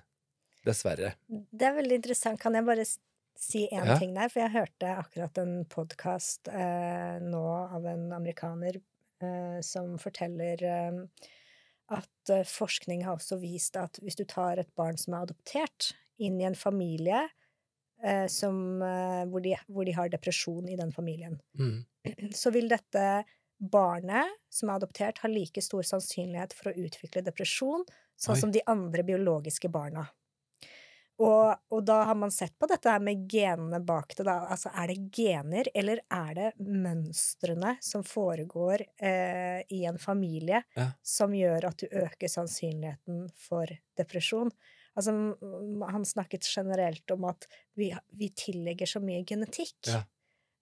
Dessverre. 0.67 1.15
Det 1.29 1.65
er 1.65 1.77
veldig 1.79 2.01
interessant. 2.01 2.41
Kan 2.41 2.59
jeg 2.59 2.67
bare 2.67 2.85
si 3.39 3.67
én 3.73 3.87
Ja. 3.87 3.99
ting 3.99 4.15
der? 4.17 4.29
For 4.33 4.41
jeg 4.43 4.51
hørte 4.57 4.93
akkurat 4.99 5.39
en 5.39 5.65
podkast 5.71 6.49
eh, 6.51 7.19
nå 7.23 7.43
av 7.77 7.87
en 7.87 8.09
amerikaner 8.17 8.81
eh, 9.23 9.61
som 9.63 9.97
forteller 10.03 10.63
eh, 10.67 10.99
at 11.95 12.31
eh, 12.35 12.43
forskning 12.45 13.05
har 13.07 13.17
også 13.17 13.39
vist 13.41 13.77
at 13.81 14.01
hvis 14.03 14.19
du 14.19 14.25
tar 14.29 14.59
et 14.61 14.71
barn 14.77 14.99
som 15.01 15.15
er 15.15 15.29
adoptert, 15.29 15.93
inn 16.19 16.41
i 16.43 16.45
en 16.49 16.57
familie 16.59 17.29
eh, 18.03 18.27
som, 18.27 18.83
eh, 18.83 19.25
hvor, 19.31 19.41
de, 19.45 19.55
hvor 19.71 19.87
de 19.87 19.95
har 19.95 20.11
depresjon 20.11 20.69
i 20.69 20.77
den 20.77 20.93
familien, 20.93 21.39
Mm. 21.59 21.85
så 22.35 22.51
vil 22.55 22.69
dette 22.69 23.25
barnet 23.59 24.29
som 24.51 24.71
er 24.71 24.79
adoptert, 24.79 25.19
ha 25.23 25.29
like 25.31 25.63
stor 25.63 25.83
sannsynlighet 25.83 26.53
for 26.55 26.71
å 26.71 26.77
utvikle 26.87 27.23
depresjon 27.27 27.85
sånn 28.19 28.37
Oi. 28.37 28.41
som 28.41 28.53
de 28.55 28.63
andre 28.71 29.03
biologiske 29.07 29.71
barna. 29.71 30.09
Og, 31.19 31.55
og 31.75 31.81
da 31.83 31.97
har 32.07 32.15
man 32.15 32.31
sett 32.31 32.53
på 32.63 32.69
dette 32.71 32.93
med 33.03 33.25
genene 33.31 33.81
bak 33.83 34.13
det. 34.15 34.23
Da. 34.29 34.37
Altså, 34.55 34.71
er 34.71 34.93
det 34.93 35.09
gener, 35.17 35.67
eller 35.75 35.99
er 36.15 36.35
det 36.37 36.51
mønstrene 36.63 37.73
som 37.83 38.05
foregår 38.07 38.85
eh, 39.03 39.63
i 39.75 39.81
en 39.91 39.99
familie, 39.99 40.63
Ja. 40.79 40.93
som 41.03 41.35
gjør 41.35 41.67
at 41.73 41.83
du 41.83 41.89
øker 41.91 42.31
sannsynligheten 42.31 43.25
for 43.35 43.67
depresjon? 43.99 44.53
Altså, 44.99 45.15
han 45.91 46.07
snakket 46.07 46.47
generelt 46.47 47.11
om 47.15 47.27
at 47.31 47.47
vi, 47.79 47.91
vi 48.19 48.31
tillegger 48.35 48.87
så 48.91 49.03
mye 49.03 49.25
genetikk. 49.27 49.77
Ja. 49.91 50.05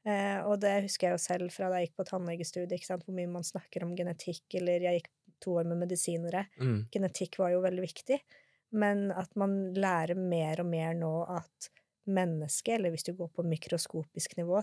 Eh, 0.07 0.41
og 0.47 0.61
det 0.63 0.73
husker 0.87 1.09
jeg 1.11 1.19
jo 1.19 1.23
selv 1.25 1.53
fra 1.53 1.69
da 1.73 1.81
jeg 1.83 1.91
gikk 1.91 2.01
på 2.01 2.09
tannlegestudiet, 2.11 2.89
hvor 3.05 3.17
mye 3.17 3.29
man 3.29 3.45
snakker 3.45 3.85
om 3.85 3.95
genetikk, 3.99 4.45
eller 4.61 4.85
jeg 4.89 5.01
gikk 5.03 5.13
to 5.43 5.57
år 5.61 5.69
med 5.69 5.83
medisinere. 5.85 6.47
Mm. 6.61 6.87
Genetikk 6.95 7.37
var 7.43 7.53
jo 7.53 7.63
veldig 7.65 7.85
viktig, 7.85 8.21
men 8.73 9.11
at 9.13 9.35
man 9.37 9.75
lærer 9.75 10.15
mer 10.19 10.61
og 10.61 10.67
mer 10.71 10.95
nå 10.99 11.13
at 11.37 11.71
mennesket, 12.07 12.77
eller 12.77 12.93
hvis 12.95 13.03
du 13.09 13.13
går 13.19 13.29
på 13.35 13.43
mikroskopisk 13.43 14.37
nivå, 14.39 14.61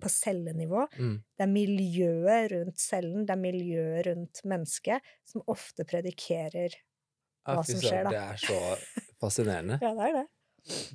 på 0.00 0.08
cellenivå, 0.12 0.84
Mm. 0.98 1.16
det 1.38 1.42
er 1.42 1.50
miljøet 1.50 2.52
rundt 2.52 2.78
cellen, 2.78 3.26
det 3.26 3.32
er 3.34 3.42
miljøet 3.42 4.06
rundt 4.06 4.40
mennesket, 4.44 5.00
som 5.26 5.42
ofte 5.46 5.84
predikerer 5.84 6.74
Hva 7.46 7.62
som 7.66 7.78
skjer, 7.80 8.04
da. 8.04 8.10
Det 8.10 8.22
er 8.22 8.36
så 8.36 8.60
fascinerende. 9.22 9.78
Ja, 9.82 9.92
det 9.94 10.08
er 10.08 10.12
det. 10.20 10.26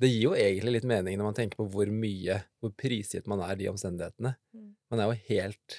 Det 0.00 0.08
gir 0.10 0.22
jo 0.26 0.32
egentlig 0.36 0.72
litt 0.74 0.84
mening 0.84 1.16
når 1.16 1.24
man 1.30 1.34
tenker 1.38 1.56
på 1.56 1.64
hvor 1.72 1.88
mye 1.88 2.42
Hvor 2.60 2.74
prisgitt 2.76 3.26
man 3.26 3.40
er 3.40 3.54
de 3.56 3.68
omstendighetene. 3.70 4.34
Mm. 4.52 4.66
Man 4.92 5.00
er 5.00 5.08
jo 5.08 5.16
helt 5.30 5.78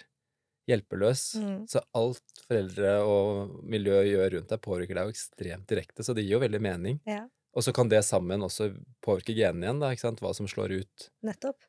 hjelpeløs. 0.70 1.24
Mm. 1.42 1.58
Så 1.70 1.82
alt 1.98 2.44
foreldre 2.48 2.96
og 3.08 3.56
miljø 3.70 4.00
gjør 4.08 4.38
rundt 4.38 4.54
deg, 4.54 4.62
påvirker 4.64 5.00
deg 5.00 5.10
jo 5.10 5.16
ekstremt 5.16 5.68
direkte. 5.70 6.06
Så 6.06 6.16
det 6.16 6.26
gir 6.26 6.38
jo 6.38 6.44
veldig 6.44 6.62
mening. 6.64 7.00
Ja, 7.10 7.26
Og 7.54 7.66
så 7.66 7.74
kan 7.76 7.90
det 7.92 8.04
sammen 8.08 8.42
også 8.46 8.72
påvirke 9.04 9.36
genene 9.38 9.68
igjen, 9.68 9.84
da, 9.84 9.92
ikke 9.94 10.08
sant? 10.08 10.24
Hva 10.24 10.34
som 10.34 10.48
slår 10.50 10.80
ut. 10.82 11.10
nettopp. 11.22 11.68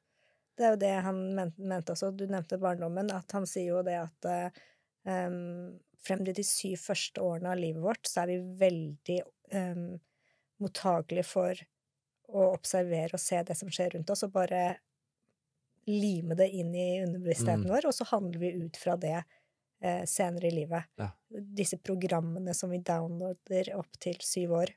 Det 0.55 0.65
er 0.65 0.77
jo 0.77 0.83
det 0.85 0.93
han 1.03 1.21
mente 1.35 1.93
også. 1.97 2.13
Du 2.15 2.29
nevnte 2.31 2.61
barndommen. 2.63 3.11
At 3.11 3.33
han 3.35 3.47
sier 3.51 3.73
jo 3.73 3.83
det 3.83 3.97
at 3.99 4.29
um, 5.03 5.75
frem 6.07 6.25
til 6.25 6.37
de 6.37 6.45
syv 6.47 6.79
første 6.79 7.23
årene 7.23 7.51
av 7.51 7.59
livet 7.59 7.83
vårt, 7.83 8.07
så 8.07 8.23
er 8.23 8.31
vi 8.31 8.39
veldig 8.61 9.21
um, 9.51 9.89
mottagelige 10.63 11.27
for 11.27 11.59
å 12.35 12.47
observere 12.55 13.19
og 13.19 13.23
se 13.23 13.43
det 13.45 13.57
som 13.59 13.71
skjer 13.73 13.97
rundt 13.97 14.15
oss, 14.15 14.25
og 14.27 14.33
bare 14.35 14.77
lime 15.87 16.35
det 16.39 16.49
inn 16.57 16.73
i 16.75 17.03
underbevisstheten 17.05 17.65
Mm. 17.67 17.71
vår, 17.71 17.87
og 17.87 17.95
så 17.95 18.05
handler 18.09 18.39
vi 18.41 18.53
ut 18.65 18.77
fra 18.81 18.97
det 18.97 19.19
eh, 19.83 20.05
senere 20.09 20.47
i 20.49 20.55
livet. 20.55 20.85
Ja. 20.97 21.11
Disse 21.31 21.77
programmene 21.79 22.55
som 22.55 22.71
vi 22.71 22.79
downloader 22.79 23.75
opp 23.77 23.99
til 24.01 24.17
syv 24.25 24.53
år. 24.63 24.71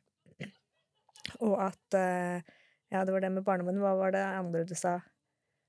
Og 1.39 1.59
at 1.69 1.93
eh, 1.97 2.41
Ja, 2.89 3.01
det 3.03 3.11
var 3.11 3.19
det 3.19 3.29
med 3.35 3.43
barndommen. 3.43 3.81
Hva 3.83 3.97
var 3.99 4.11
det 4.15 4.21
andre 4.23 4.61
du 4.63 4.71
sa? 4.75 5.01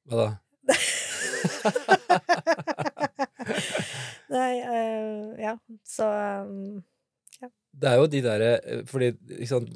Hva 0.06 0.16
da? 0.22 0.28
Nei, 4.28 4.60
eh, 4.60 5.42
ja, 5.42 5.54
så 5.86 6.06
um, 6.44 6.82
Det 7.78 7.86
er 7.90 7.96
jo 8.00 8.06
de 8.10 8.20
derre 8.24 8.52
eh, 8.64 8.80
Fordi 8.88 9.12
sant, 9.46 9.68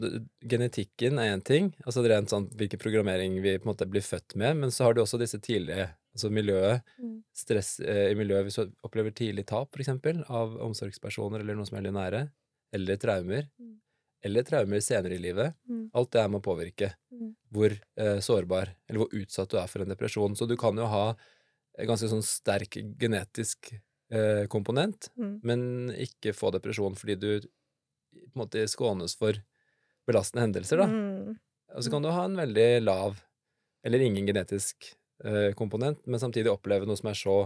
genetikken 0.49 1.19
er 1.23 1.35
én 1.37 1.42
ting, 1.45 1.69
altså 1.87 2.02
rent 2.09 2.33
sånn 2.33 2.49
hvilken 2.59 2.81
programmering 2.83 3.37
vi 3.45 3.59
på 3.59 3.69
en 3.69 3.73
måte 3.75 3.87
blir 3.90 4.02
født 4.02 4.35
med, 4.40 4.57
men 4.57 4.71
så 4.75 4.85
har 4.88 4.95
du 4.97 5.02
også 5.04 5.21
disse 5.23 5.38
tidlige 5.42 5.90
Altså 6.12 6.28
miljøet, 6.28 6.83
Mm. 7.00 7.23
stress 7.33 7.81
eh, 7.81 8.11
i 8.12 8.14
miljøet 8.14 8.45
hvis 8.45 8.59
du 8.61 8.73
opplever 8.85 9.14
tidlig 9.16 9.47
tap, 9.49 9.73
eksempel, 9.81 10.19
av 10.28 10.59
omsorgspersoner 10.61 11.40
eller 11.40 11.57
noen 11.57 11.64
som 11.66 11.78
er 11.78 11.81
veldig 11.81 11.95
nære, 11.97 12.21
eller 12.76 12.97
traumer, 13.00 13.47
Mm. 13.59 13.78
eller 14.23 14.42
traumer 14.42 14.81
senere 14.85 15.14
i 15.16 15.23
livet. 15.23 15.54
Mm. 15.66 15.88
Alt 15.95 16.11
det 16.12 16.21
er 16.21 16.28
med 16.28 16.42
å 16.42 16.45
påvirke 16.45 16.92
Mm. 17.11 17.35
hvor 17.50 17.71
eh, 17.97 18.19
sårbar, 18.21 18.75
eller 18.88 18.99
hvor 18.99 19.09
utsatt 19.23 19.49
du 19.49 19.57
er 19.57 19.66
for 19.66 19.81
en 19.81 19.88
depresjon. 19.88 20.37
Så 20.37 20.47
du 20.47 20.54
kan 20.57 20.76
jo 20.76 20.85
ha 20.85 21.16
en 21.78 21.87
ganske 21.88 22.09
sånn 22.12 22.23
sterk 22.23 22.76
genetisk 22.99 23.73
eh, 24.12 24.45
komponent, 24.52 25.09
Mm. 25.16 25.40
men 25.42 25.61
ikke 25.97 26.35
få 26.37 26.50
depresjon 26.52 26.95
fordi 26.99 27.16
du 27.19 27.31
på 27.40 28.35
en 28.37 28.42
måte 28.45 28.66
skånes 28.69 29.16
for 29.16 29.38
belastende 30.07 30.45
hendelser, 30.47 30.83
da. 30.83 30.87
Mm. 30.87 31.38
Og 31.76 31.83
så 31.87 31.90
kan 31.90 32.02
du 32.04 32.11
ha 32.12 32.25
en 32.28 32.37
veldig 32.37 32.83
lav, 32.85 33.16
eller 33.85 34.04
ingen 34.04 34.26
genetisk 34.28 34.90
eh, 35.25 35.52
komponent, 35.57 36.02
men 36.07 36.21
samtidig 36.21 36.50
oppleve 36.52 36.85
noe 36.87 36.99
som 36.99 37.09
er 37.09 37.16
så 37.16 37.37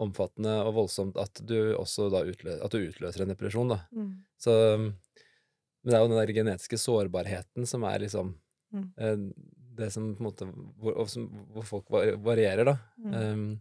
omfattende 0.00 0.52
og 0.64 0.74
voldsomt 0.78 1.18
at 1.20 1.40
du 1.46 1.74
også 1.76 2.08
da 2.12 2.22
utløser, 2.24 2.62
at 2.64 2.72
du 2.72 2.78
utløser 2.88 3.24
en 3.24 3.32
depresjon, 3.34 3.68
da. 3.74 3.82
Mm. 3.92 4.12
Så 4.40 4.54
Men 5.82 5.92
det 5.92 5.96
er 5.96 6.02
jo 6.04 6.08
den 6.12 6.18
der 6.20 6.32
genetiske 6.36 6.76
sårbarheten 6.76 7.66
som 7.66 7.84
er 7.88 7.98
liksom 8.04 8.34
Mm. 8.72 8.92
eh, 8.98 9.16
det 9.74 9.90
som 9.92 10.14
på 10.14 10.20
en 10.20 10.26
måte 10.28 10.46
Hvor, 10.78 11.08
som, 11.08 11.24
hvor 11.52 11.64
folk 11.64 11.88
varierer, 11.90 12.64
da. 12.64 12.76
Um, 13.02 13.60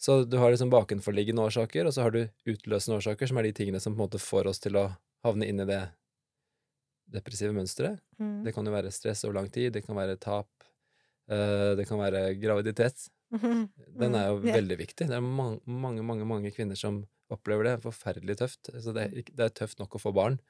så 0.00 0.22
du 0.24 0.38
har 0.40 0.52
liksom 0.52 0.72
bakenforliggende 0.72 1.44
årsaker, 1.44 1.84
og 1.86 1.92
så 1.94 2.06
har 2.06 2.14
du 2.14 2.22
utløsende 2.48 2.96
årsaker, 3.00 3.28
som 3.28 3.40
er 3.40 3.48
de 3.50 3.56
tingene 3.56 3.80
som 3.82 3.92
på 3.92 4.00
en 4.00 4.06
måte 4.06 4.20
får 4.22 4.48
oss 4.48 4.62
til 4.62 4.78
å 4.80 4.86
havne 5.26 5.48
inn 5.50 5.60
i 5.60 5.68
det 5.68 5.82
depressive 7.10 7.52
mønsteret. 7.52 8.00
Mm. 8.20 8.38
Det 8.46 8.54
kan 8.56 8.66
jo 8.66 8.72
være 8.72 8.92
stress 8.94 9.26
over 9.26 9.36
lang 9.40 9.50
tid, 9.52 9.74
det 9.74 9.82
kan 9.84 9.98
være 9.98 10.16
tap, 10.22 10.48
uh, 11.28 11.72
det 11.76 11.84
kan 11.90 12.00
være 12.00 12.30
graviditet. 12.40 13.08
Den 14.00 14.16
er 14.16 14.30
jo 14.30 14.40
Mm. 14.40 14.54
Veldig 14.56 14.78
viktig. 14.80 15.06
Det 15.10 15.16
er 15.16 15.20
mange, 15.22 15.60
mange, 15.66 16.02
mange, 16.02 16.24
mange 16.26 16.50
kvinner 16.54 16.78
som 16.78 17.04
opplever 17.30 17.68
det. 17.68 17.74
Forferdelig 17.84 18.38
tøft. 18.40 18.72
Så 18.72 18.94
det 18.96 19.04
er, 19.04 19.28
det 19.28 19.44
er 19.44 19.52
tøft 19.54 19.78
nok 19.78 19.94
å 19.94 20.02
få 20.02 20.14
barn. 20.16 20.40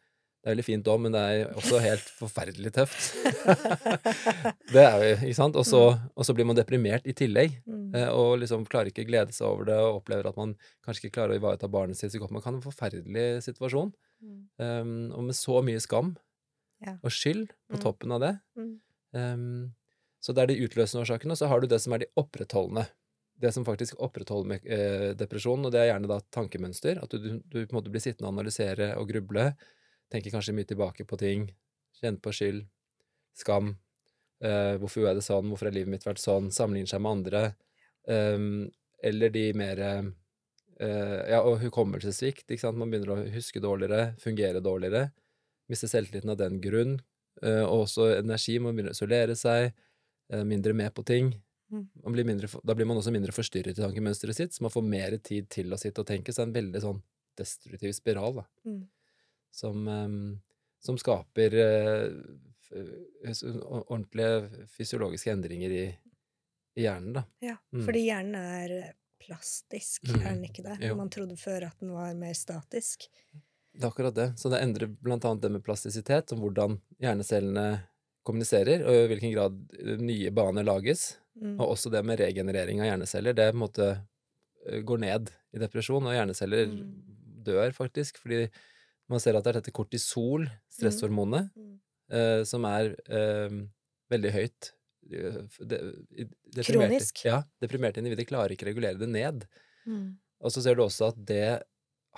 Det 0.41 0.49
er 0.49 0.55
veldig 0.55 0.65
fint 0.65 0.87
òg, 0.89 1.01
men 1.05 1.13
det 1.13 1.21
er 1.21 1.51
også 1.53 1.79
helt 1.85 2.07
forferdelig 2.17 2.71
tøft. 2.73 3.11
det 4.75 4.83
er 4.85 5.03
jo, 5.05 5.17
ikke 5.27 5.37
sant? 5.37 5.57
Og 5.61 5.67
så, 5.69 5.81
og 6.17 6.25
så 6.27 6.35
blir 6.37 6.47
man 6.49 6.57
deprimert 6.57 7.05
i 7.09 7.13
tillegg. 7.17 7.59
Mm. 7.69 7.91
eh, 7.99 8.09
Og 8.15 8.39
liksom 8.41 8.65
klarer 8.71 8.89
ikke 8.93 9.05
glede 9.09 9.35
seg 9.37 9.47
over 9.51 9.69
det, 9.69 9.77
og 9.85 9.99
opplever 10.01 10.31
at 10.31 10.39
man 10.41 10.55
kanskje 10.87 11.07
ikke 11.07 11.19
klarer 11.19 11.35
å 11.37 11.41
ivareta 11.41 11.69
barnet 11.71 11.99
sitt 12.01 12.15
så 12.15 12.21
godt 12.23 12.33
man 12.37 12.45
kan. 12.45 12.57
En 12.57 12.65
forferdelig 12.65 13.27
situasjon. 13.49 13.93
Mm. 14.25 14.39
Um, 14.61 14.95
og 15.17 15.27
med 15.31 15.37
så 15.39 15.61
mye 15.65 15.81
skam 15.81 16.15
Ja. 16.85 16.95
og 17.05 17.13
skyld 17.13 17.51
på 17.69 17.77
Mm. 17.77 17.83
toppen 17.85 18.13
av 18.17 18.21
det. 18.25 18.33
Mm. 18.57 18.73
Um, 19.13 19.75
så 20.21 20.33
det 20.37 20.43
er 20.43 20.47
de 20.55 20.65
utløsende 20.65 21.05
årsakene, 21.05 21.33
og 21.33 21.41
så 21.41 21.49
har 21.49 21.61
du 21.61 21.67
det 21.69 21.81
som 21.81 21.93
er 21.93 21.99
de 22.05 22.09
opprettholdende. 22.17 22.87
Det 23.41 23.53
som 23.57 23.65
faktisk 23.65 23.97
opprettholder 24.01 24.49
med, 24.49 24.67
eh, 24.69 25.13
depresjonen, 25.17 25.65
og 25.65 25.73
det 25.73 25.81
er 25.81 25.93
gjerne 25.95 26.09
da 26.09 26.19
tankemønster. 26.33 26.99
At 27.03 27.09
du, 27.11 27.19
du, 27.19 27.29
du 27.49 27.67
på 27.67 27.73
en 27.73 27.79
måte 27.83 27.93
blir 27.93 28.01
sittende 28.05 28.29
og 28.29 28.35
analysere 28.37 28.91
og 29.01 29.09
gruble. 29.09 29.55
Tenker 30.11 30.35
kanskje 30.35 30.55
mye 30.57 30.69
tilbake 30.69 31.07
på 31.09 31.19
ting. 31.21 31.49
Kjenner 32.01 32.21
på 32.23 32.33
skyld. 32.35 32.65
Skam. 33.39 33.75
Uh, 34.41 34.77
hvorfor 34.81 35.03
gjorde 35.03 35.13
jeg 35.15 35.21
det 35.21 35.27
sånn? 35.27 35.51
Hvorfor 35.53 35.69
har 35.69 35.77
livet 35.77 35.93
mitt 35.93 36.07
vært 36.07 36.23
sånn? 36.23 36.49
Sammenligner 36.55 36.91
seg 36.91 37.05
med 37.05 37.19
andre. 37.19 37.43
Um, 38.09 38.71
eller 39.05 39.33
de 39.33 39.45
mer 39.57 39.83
uh, 39.85 40.09
Ja, 40.81 41.43
og 41.45 41.61
hukommelsessvikt. 41.63 42.47
Ikke 42.49 42.65
sant? 42.65 42.81
Man 42.81 42.91
begynner 42.93 43.15
å 43.15 43.21
huske 43.35 43.63
dårligere, 43.63 44.15
fungere 44.23 44.63
dårligere. 44.65 45.11
Mister 45.71 45.91
selvtilliten 45.93 46.33
av 46.33 46.41
den 46.41 46.59
grunn. 46.65 46.99
Uh, 47.45 47.65
og 47.69 47.87
også 47.87 48.11
energi. 48.17 48.59
Man 48.59 48.75
begynner 48.75 48.95
å 48.95 48.99
isolere 48.99 49.37
seg. 49.39 49.73
eh, 50.31 50.45
mindre 50.45 50.73
med 50.73 50.95
på 50.95 51.03
ting. 51.03 51.33
Mm. 51.71 51.89
Man 52.05 52.15
blir 52.15 52.27
mindre, 52.27 52.49
da 52.67 52.75
blir 52.75 52.89
man 52.89 52.99
også 53.01 53.13
mindre 53.15 53.35
forstyrret 53.35 53.79
i 53.79 53.83
tankemønsteret 53.83 54.37
sitt, 54.37 54.55
så 54.55 54.65
man 54.67 54.73
får 54.75 54.87
mer 54.87 55.17
tid 55.23 55.49
til 55.51 55.71
å 55.73 55.79
sitte 55.79 56.03
og 56.03 56.09
tenke. 56.09 56.33
Så 56.33 56.41
det 56.41 56.47
er 56.47 56.51
en 56.51 56.57
veldig 56.59 56.83
sånn 56.85 57.03
destruktiv 57.39 57.95
spiral, 57.97 58.41
da. 58.41 58.47
Mm. 58.67 58.81
Som, 59.51 59.89
eh, 59.89 60.39
som 60.81 60.97
skaper 60.99 61.55
eh, 61.55 62.13
ordentlige 63.91 64.67
fysiologiske 64.77 65.33
endringer 65.33 65.71
i, 65.75 65.85
i 66.79 66.85
hjernen, 66.87 67.13
da. 67.19 67.25
Ja, 67.45 67.57
Mm. 67.73 67.85
fordi 67.87 68.05
hjernen 68.07 68.35
er 68.37 68.95
plastisk, 69.21 70.03
Mm. 70.09 70.21
er 70.21 70.29
den 70.35 70.45
ikke 70.45 70.63
det? 70.65 70.79
Jo. 70.89 70.95
Man 70.97 71.11
trodde 71.11 71.37
før 71.37 71.67
at 71.67 71.79
den 71.81 71.91
var 71.93 72.15
mer 72.15 72.33
statisk. 72.35 73.09
Det 73.75 73.85
er 73.85 73.89
akkurat 73.91 74.15
det. 74.15 74.29
Så 74.39 74.51
det 74.51 74.61
endrer 74.63 74.87
blant 74.89 75.25
annet 75.25 75.43
det 75.43 75.51
med 75.53 75.63
plastisitet, 75.65 76.33
om 76.33 76.41
hvordan 76.41 76.81
hjernecellene 77.01 77.83
kommuniserer, 78.25 78.83
og 78.87 78.93
i 78.95 79.07
hvilken 79.15 79.33
grad 79.35 80.01
nye 80.01 80.31
baner 80.31 80.65
lages. 80.65 81.17
Mm. 81.41 81.61
Og 81.61 81.71
også 81.77 81.91
det 81.91 82.05
med 82.05 82.19
regenerering 82.19 82.81
av 82.81 82.87
hjerneceller. 82.99 83.33
Det 83.35 83.55
måte 83.55 84.07
eh, 84.67 84.81
går 84.83 84.99
ned 84.99 85.31
i 85.55 85.59
depresjon, 85.59 86.05
og 86.07 86.13
hjerneceller 86.13 86.67
Mm. 86.67 87.43
dør 87.45 87.73
faktisk, 87.73 88.19
fordi 88.19 88.51
man 89.11 89.21
ser 89.23 89.37
at 89.37 89.45
det 89.45 89.51
er 89.55 89.61
dette 89.61 89.73
kortisol, 89.75 90.47
stresshormonet, 90.73 91.51
Mm. 91.57 91.79
eh, 92.11 92.43
som 92.49 92.65
er 92.65 92.95
eh, 93.11 93.57
veldig 94.11 94.33
høyt. 94.37 94.73
De, 95.11 95.81
de 96.55 96.63
Kronisk. 96.67 97.25
Ja. 97.27 97.43
Deprimerte 97.63 97.99
individer 98.03 98.27
klarer 98.29 98.55
ikke 98.55 98.67
å 98.69 98.71
regulere 98.71 98.99
det 99.01 99.09
ned. 99.11 99.47
Mm. 99.89 100.17
Og 100.41 100.53
så 100.55 100.63
ser 100.63 100.77
du 100.79 100.83
også 100.85 101.09
at 101.11 101.19
det 101.27 101.63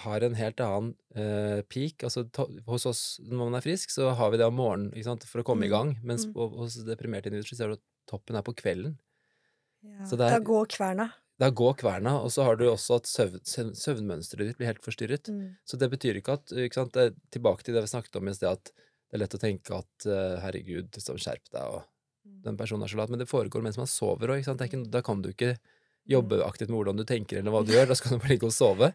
har 0.02 0.24
en 0.24 0.34
helt 0.34 0.60
annen 0.64 0.92
eh, 1.14 1.62
peak. 1.68 2.02
Altså 2.08 2.24
to, 2.32 2.46
hos 2.68 2.86
oss 2.88 3.02
når 3.24 3.38
man 3.50 3.54
er 3.58 3.64
frisk, 3.64 3.90
så 3.92 4.12
har 4.16 4.30
vi 4.32 4.38
det 4.40 4.46
om 4.48 4.56
morgenen 4.56 5.24
for 5.24 5.42
å 5.42 5.44
komme 5.46 5.64
i 5.66 5.68
Mm. 5.68 5.74
gang, 5.76 5.96
mens 6.02 6.26
Mm. 6.26 6.34
hos 6.58 6.76
deprimerte 6.84 7.26
individer 7.28 7.48
så 7.48 7.56
ser 7.56 7.66
du 7.68 7.72
at 7.74 7.84
toppen 8.08 8.36
er 8.36 8.42
på 8.42 8.54
kvelden. 8.56 8.98
Ja. 9.82 10.04
Så 10.04 10.10
det 10.16 10.28
Da 10.30 10.36
er- 10.36 10.40
går 10.40 10.66
kverna. 10.68 11.12
Da 11.40 11.48
går 11.50 11.74
kverna, 11.80 12.18
og 12.22 12.30
så 12.30 12.44
har 12.44 12.56
du 12.56 12.66
også 12.68 12.96
at 13.00 13.06
søvn, 13.08 13.40
søvn, 13.48 13.72
søvnmønsteret 13.74 14.46
ditt 14.50 14.58
blir 14.60 14.68
helt 14.68 14.82
forstyrret. 14.84 15.28
Mm. 15.32 15.56
Så 15.66 15.78
det 15.80 15.88
betyr 15.90 16.18
ikke 16.20 16.36
at 16.38 16.52
ikke 16.52 16.74
sant, 16.74 16.92
det 16.94 17.14
Tilbake 17.34 17.64
til 17.64 17.74
det 17.74 17.82
vi 17.82 17.90
snakket 17.90 18.16
om 18.20 18.28
i 18.28 18.34
sted, 18.36 18.52
at 18.52 18.64
det 18.72 19.16
er 19.16 19.22
lett 19.24 19.34
å 19.34 19.40
tenke 19.42 19.74
at 19.76 20.06
eh, 20.06 20.36
herregud, 20.44 20.90
liksom, 20.94 21.18
skjerp 21.18 21.48
deg, 21.52 21.62
og 21.78 21.82
Mm. 22.22 22.36
den 22.44 22.56
personen 22.56 22.84
er 22.84 22.86
så 22.86 22.94
lat. 23.00 23.10
Men 23.10 23.18
det 23.18 23.26
foregår 23.26 23.62
mens 23.64 23.76
man 23.76 23.88
sover 23.90 24.30
òg. 24.30 24.44
Da 24.92 25.00
kan 25.02 25.22
du 25.22 25.28
ikke 25.32 25.56
jobbe 26.06 26.36
Mm. 26.38 26.44
aktivt 26.46 26.68
med 26.70 26.76
hvordan 26.78 26.96
du 26.96 27.02
tenker, 27.04 27.38
eller 27.40 27.50
hva 27.50 27.64
du 27.66 27.72
gjør. 27.74 27.88
Da 27.88 27.94
skal 27.98 28.12
du 28.12 28.18
bare 28.22 28.28
ligge 28.30 28.46
og 28.46 28.52
sove. 28.54 28.92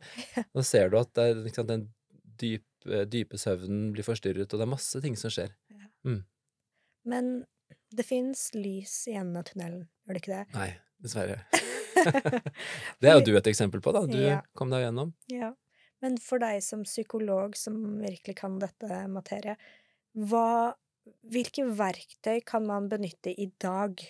Da 0.55 0.61
ser 0.63 0.89
du 0.89 0.95
at 0.97 1.11
det 1.13 1.51
sant, 1.53 1.67
den 1.67 1.89
dyp, 2.39 2.63
eh, 2.87 3.03
dype 3.03 3.35
søvnen 3.35 3.91
blir 3.91 4.07
forstyrret, 4.07 4.47
og 4.47 4.55
det 4.61 4.63
er 4.63 4.71
masse 4.71 5.01
ting 5.03 5.17
som 5.19 5.29
skjer. 5.29 5.51
Men 7.03 7.45
det 7.91 8.05
fins 8.05 8.51
lys 8.55 8.95
i 9.11 9.15
enden 9.19 9.35
av 9.39 9.43
tunnelen, 9.51 9.87
gjør 10.07 10.13
det 10.15 10.21
ikke 10.23 10.35
det? 10.37 10.45
Nei, 10.55 10.69
dessverre. 11.03 11.41
Det 13.01 13.09
er 13.09 13.17
jo 13.17 13.23
du 13.27 13.31
et 13.37 13.49
eksempel 13.49 13.81
på, 13.83 13.93
da. 13.95 14.05
Du 14.09 14.17
Ja. 14.19 14.41
kom 14.57 14.69
deg 14.73 14.85
gjennom. 14.87 15.13
Ja. 15.31 15.53
Men 16.01 16.17
for 16.21 16.37
deg 16.41 16.61
som 16.61 16.83
psykolog 16.85 17.55
som 17.57 17.77
virkelig 18.03 18.35
kan 18.37 18.59
dette 18.61 18.99
materiet, 19.09 19.57
hva, 20.17 20.73
hvilke 21.25 21.65
verktøy 21.77 22.41
kan 22.45 22.65
man 22.67 22.89
benytte 22.91 23.33
i 23.33 23.49
dag 23.61 24.01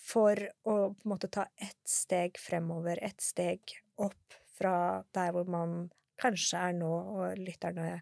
for 0.00 0.34
å 0.64 0.74
på 0.96 1.04
en 1.04 1.12
måte 1.12 1.28
ta 1.30 1.44
ett 1.60 1.82
steg 1.88 2.38
fremover, 2.40 2.98
ett 3.04 3.20
steg 3.20 3.60
opp 4.00 4.38
fra 4.56 5.02
der 5.14 5.32
hvor 5.36 5.48
man 5.48 5.90
kanskje 6.20 6.58
er 6.70 6.74
nå, 6.76 6.88
og 6.90 7.38
lytterne 7.40 8.00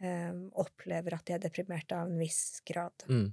eh, 0.00 0.32
opplever 0.60 1.14
at 1.16 1.24
de 1.28 1.36
er 1.36 1.44
deprimerte 1.44 1.96
av 1.96 2.08
en 2.10 2.18
viss 2.20 2.60
grad. 2.66 3.04
Mm. 3.08 3.28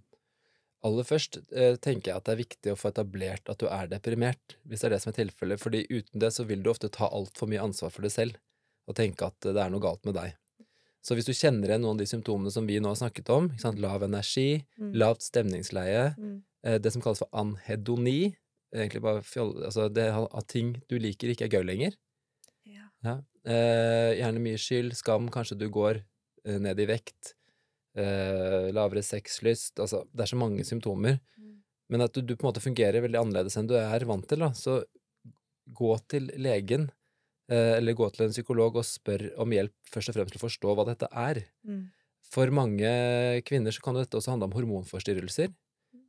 Aller 0.83 1.05
først 1.05 1.37
eh, 1.53 1.75
tenker 1.77 2.09
jeg 2.11 2.17
at 2.17 2.25
det 2.25 2.33
er 2.33 2.39
viktig 2.41 2.71
å 2.73 2.77
få 2.79 2.89
etablert 2.89 3.49
at 3.53 3.59
du 3.61 3.67
er 3.69 3.89
deprimert, 3.91 4.55
hvis 4.65 4.81
det 4.81 4.87
er 4.89 4.95
det 4.95 5.01
som 5.03 5.11
er 5.11 5.17
tilfellet, 5.19 5.61
fordi 5.61 5.83
uten 5.91 6.19
det 6.23 6.31
så 6.33 6.45
vil 6.49 6.63
du 6.65 6.71
ofte 6.71 6.89
ta 6.89 7.05
altfor 7.13 7.49
mye 7.51 7.61
ansvar 7.61 7.93
for 7.93 8.01
deg 8.07 8.11
selv, 8.15 8.39
og 8.89 8.95
tenke 8.97 9.27
at 9.29 9.37
det 9.45 9.61
er 9.61 9.69
noe 9.69 9.83
galt 9.83 10.03
med 10.09 10.17
deg. 10.17 10.33
Så 11.05 11.13
hvis 11.17 11.25
du 11.29 11.33
kjenner 11.33 11.69
igjen 11.69 11.81
noen 11.85 11.95
av 11.97 12.01
de 12.01 12.09
symptomene 12.09 12.51
som 12.53 12.65
vi 12.69 12.79
nå 12.81 12.89
har 12.91 12.97
snakket 12.97 13.29
om, 13.33 13.49
lav 13.81 14.03
energi, 14.05 14.65
Mm. 14.77 14.91
lavt 14.97 15.21
stemningsleie, 15.25 16.15
Mm. 16.17 16.43
eh, 16.63 16.77
det 16.77 16.91
som 16.93 17.01
kalles 17.01 17.19
for 17.21 17.29
anhedoni, 17.33 18.35
egentlig 18.73 19.01
bare 19.01 19.21
fjoll, 19.21 19.63
altså 19.65 19.87
det 19.93 20.09
at 20.09 20.47
ting 20.47 20.81
du 20.89 20.97
liker 20.97 21.29
ikke 21.29 21.45
er 21.45 21.53
gøy 21.59 21.65
lenger, 21.65 21.93
Ja. 22.65 22.89
ja. 23.03 23.15
Eh, 23.45 24.15
gjerne 24.21 24.39
mye 24.41 24.57
skyld, 24.57 24.93
skam, 24.95 25.29
kanskje 25.29 25.57
du 25.57 25.69
går 25.69 26.03
eh, 26.45 26.57
ned 26.57 26.79
i 26.79 26.85
vekt, 26.85 27.33
eh, 27.95 28.69
lavere 28.75 29.03
sexlyst, 29.03 29.79
altså 29.79 30.03
det 30.11 30.25
er 30.25 30.31
så 30.31 30.39
mange 30.39 30.65
symptomer. 30.67 31.19
Mm. 31.37 31.53
Men 31.91 32.05
at 32.05 32.13
du, 32.15 32.21
du 32.21 32.35
på 32.35 32.45
en 32.45 32.51
måte 32.51 32.63
fungerer 32.63 33.03
veldig 33.03 33.19
annerledes 33.19 33.57
enn 33.59 33.67
du 33.67 33.75
er 33.79 34.05
vant 34.07 34.27
til, 34.27 34.39
da. 34.45 34.51
Så 34.55 34.81
gå 35.71 35.91
til 36.11 36.29
legen, 36.41 36.89
eh, 37.51 37.77
eller 37.77 37.97
gå 37.97 38.07
til 38.15 38.27
en 38.27 38.35
psykolog 38.35 38.79
og 38.79 38.87
spør 38.87 39.29
om 39.43 39.51
hjelp 39.55 39.75
først 39.91 40.11
og 40.11 40.17
fremst 40.19 40.35
til 40.35 40.41
å 40.41 40.45
forstå 40.47 40.75
hva 40.77 40.87
dette 40.91 41.09
er. 41.11 41.43
Mm. 41.67 41.89
For 42.31 42.47
mange 42.55 42.87
kvinner 43.43 43.75
så 43.75 43.83
kan 43.83 43.97
dette 43.99 44.15
også 44.15 44.31
handle 44.35 44.47
om 44.47 44.55
hormonforstyrrelser. 44.55 45.51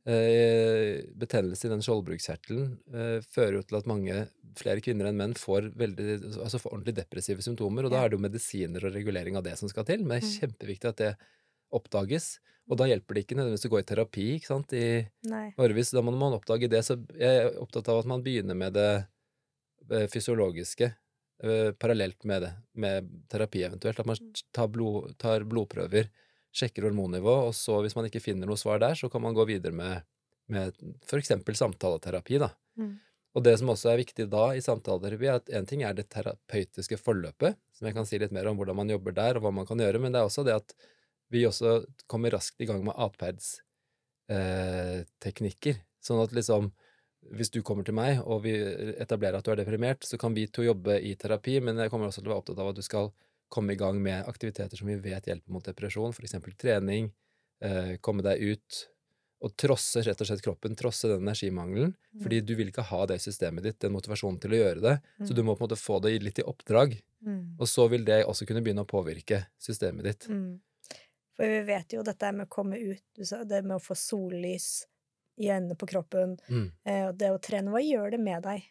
Eh, 0.03 0.99
betennelse 1.15 1.67
i 1.67 1.71
den 1.71 1.83
skjoldbruskkjertelen 1.83 2.71
eh, 2.91 3.19
fører 3.31 3.55
jo 3.55 3.61
til 3.63 3.77
at 3.79 3.85
mange 3.87 4.25
flere 4.59 4.83
kvinner 4.83 5.07
enn 5.07 5.15
menn 5.19 5.35
får, 5.39 5.69
veldig, 5.79 6.17
altså 6.43 6.59
får 6.59 6.73
ordentlig 6.75 6.95
depressive 6.97 7.43
symptomer, 7.45 7.87
og 7.87 7.93
da 7.93 8.01
er 8.03 8.11
det 8.11 8.17
jo 8.17 8.25
medisiner 8.25 8.83
og 8.83 8.91
regulering 8.97 9.39
av 9.39 9.45
det 9.47 9.55
som 9.59 9.71
skal 9.71 9.87
til. 9.87 10.03
Men 10.03 10.17
det 10.17 10.25
er 10.25 10.27
Mm. 10.27 10.35
kjempeviktig 10.41 10.89
at 10.91 10.99
det 10.99 11.13
oppdages. 11.75 12.37
Og 12.71 12.77
da 12.79 12.87
hjelper 12.87 13.17
det 13.17 13.25
ikke 13.25 13.35
nødvendigvis 13.35 13.67
å 13.67 13.71
gå 13.73 13.79
i 13.81 13.87
terapi 13.89 14.25
ikke 14.37 14.47
sant, 14.53 14.71
i 14.77 15.03
årevis. 15.59 15.91
Da 15.91 16.01
må 16.05 16.13
man 16.15 16.37
oppdage 16.37 16.69
det. 16.71 16.79
Så 16.87 16.95
jeg 17.19 17.41
er 17.41 17.57
opptatt 17.59 17.89
av 17.91 17.99
at 18.03 18.07
man 18.09 18.23
begynner 18.23 18.55
med 18.55 18.77
det 18.77 18.89
eh, 19.91 20.05
fysiologiske 20.13 20.87
eh, 21.43 21.71
parallelt 21.75 22.23
med 22.29 22.45
det, 22.45 22.51
med 22.79 23.09
terapi 23.33 23.65
eventuelt. 23.67 23.99
At 23.99 24.07
man 24.07 24.15
Mm. 24.21 24.31
tar, 24.55 24.67
blod, 24.71 25.17
tar 25.19 25.43
blodprøver, 25.43 26.07
sjekker 26.55 26.85
hormonnivå, 26.87 27.33
og 27.49 27.53
så 27.57 27.81
hvis 27.83 27.95
man 27.97 28.05
ikke 28.07 28.21
finner 28.23 28.47
noe 28.47 28.59
svar 28.61 28.79
der, 28.79 28.95
så 28.95 29.09
kan 29.11 29.21
man 29.25 29.33
gå 29.35 29.43
videre 29.49 29.73
med, 29.75 30.03
med 30.47 30.71
f.eks. 31.03 31.33
samtaleterapi, 31.59 32.37
da. 32.39 32.51
Mm. 32.79 32.93
Og 33.33 33.43
det 33.43 33.55
som 33.59 33.71
også 33.73 33.89
er 33.89 33.97
viktig 34.03 34.27
da 34.29 34.51
i 34.53 34.61
samtaleterapi, 34.61 35.25
er 35.25 35.39
at 35.41 35.49
en 35.57 35.65
ting 35.65 35.81
er 35.83 35.95
det 35.97 36.07
terapeutiske 36.13 36.99
forløpet, 37.01 37.57
som 37.73 37.87
jeg 37.89 37.95
kan 37.97 38.05
si 38.05 38.19
litt 38.21 38.31
mer 38.31 38.47
om 38.51 38.55
hvordan 38.59 38.77
man 38.77 38.91
jobber 38.93 39.15
der, 39.17 39.35
og 39.39 39.43
hva 39.47 39.51
man 39.57 39.65
kan 39.65 39.81
gjøre, 39.81 39.99
men 39.99 40.13
det 40.13 40.21
er 40.21 40.29
også 40.29 40.45
det 40.45 40.53
at 40.61 40.75
vi 41.33 41.43
også 41.49 41.81
kommer 42.07 42.31
raskt 42.35 42.61
i 42.61 42.67
gang 42.69 42.81
med 42.85 42.95
atferdsteknikker. 44.29 45.75
sånn 46.03 46.23
at 46.23 46.33
liksom 46.35 46.71
hvis 47.31 47.51
du 47.53 47.61
kommer 47.63 47.85
til 47.87 47.95
meg, 47.95 48.19
og 48.27 48.43
vi 48.43 48.51
etablerer 48.99 49.37
at 49.39 49.45
du 49.47 49.51
er 49.53 49.61
deprimert, 49.61 50.03
så 50.03 50.17
kan 50.19 50.33
vi 50.35 50.47
to 50.51 50.61
jobbe 50.65 50.97
i 50.99 51.13
terapi, 51.15 51.59
men 51.63 51.77
jeg 51.79 51.91
kommer 51.91 52.09
også 52.09 52.19
til 52.21 52.27
å 52.27 52.33
være 52.33 52.41
opptatt 52.43 52.59
av 52.59 52.71
at 52.73 52.79
du 52.79 52.83
skal 52.83 53.13
komme 53.53 53.73
i 53.75 53.79
gang 53.79 54.01
med 54.03 54.27
aktiviteter 54.27 54.75
som 54.79 54.89
vi 54.89 54.97
vet 54.99 55.29
hjelper 55.29 55.53
mot 55.55 55.63
depresjon, 55.63 56.11
eksempel 56.19 56.51
trening, 56.59 57.11
eh, 57.63 57.93
komme 58.03 58.25
deg 58.25 58.41
ut, 58.41 58.87
og 59.43 59.55
trosse 59.59 60.03
rett 60.03 60.19
og 60.19 60.27
slett 60.27 60.43
kroppen, 60.43 60.75
trosse 60.75 61.07
den 61.07 61.23
energimangelen, 61.23 61.95
fordi 62.23 62.41
du 62.43 62.55
vil 62.55 62.67
ikke 62.71 62.85
ha 62.91 63.05
det 63.07 63.21
systemet 63.21 63.63
ditt, 63.63 63.79
den 63.79 63.95
motivasjonen 63.95 64.39
til 64.41 64.51
å 64.51 64.59
gjøre 64.59 64.81
det, 64.81 64.95
så 65.27 65.31
du 65.35 65.43
må 65.43 65.55
på 65.55 65.63
en 65.63 65.69
måte 65.69 65.79
få 65.79 66.01
det 66.03 66.21
litt 66.23 66.39
i 66.39 66.47
oppdrag, 66.47 66.99
Mm. 67.23 67.55
og 67.57 67.67
så 67.67 67.87
vil 67.89 68.03
det 68.03 68.25
også 68.25 68.45
kunne 68.45 68.59
begynne 68.61 68.83
å 68.83 68.89
påvirke 68.89 69.45
systemet 69.57 70.03
ditt. 70.03 70.27
For 71.33 71.49
vi 71.49 71.61
vet 71.65 71.93
jo 71.95 72.03
dette 72.05 72.31
med 72.31 72.45
å 72.47 72.51
komme 72.53 72.77
ut, 72.77 73.03
det 73.17 73.63
med 73.65 73.77
å 73.77 73.81
få 73.81 73.95
sollys 73.97 74.85
i 75.41 75.49
øynene 75.49 75.75
på 75.75 75.87
kroppen, 75.89 76.37
Mm. 76.49 76.71
eh, 76.85 77.11
det 77.11 77.31
å 77.33 77.39
trene, 77.41 77.71
hva 77.73 77.81
gjør 77.81 78.11
det 78.11 78.19
med 78.19 78.43
deg? 78.43 78.63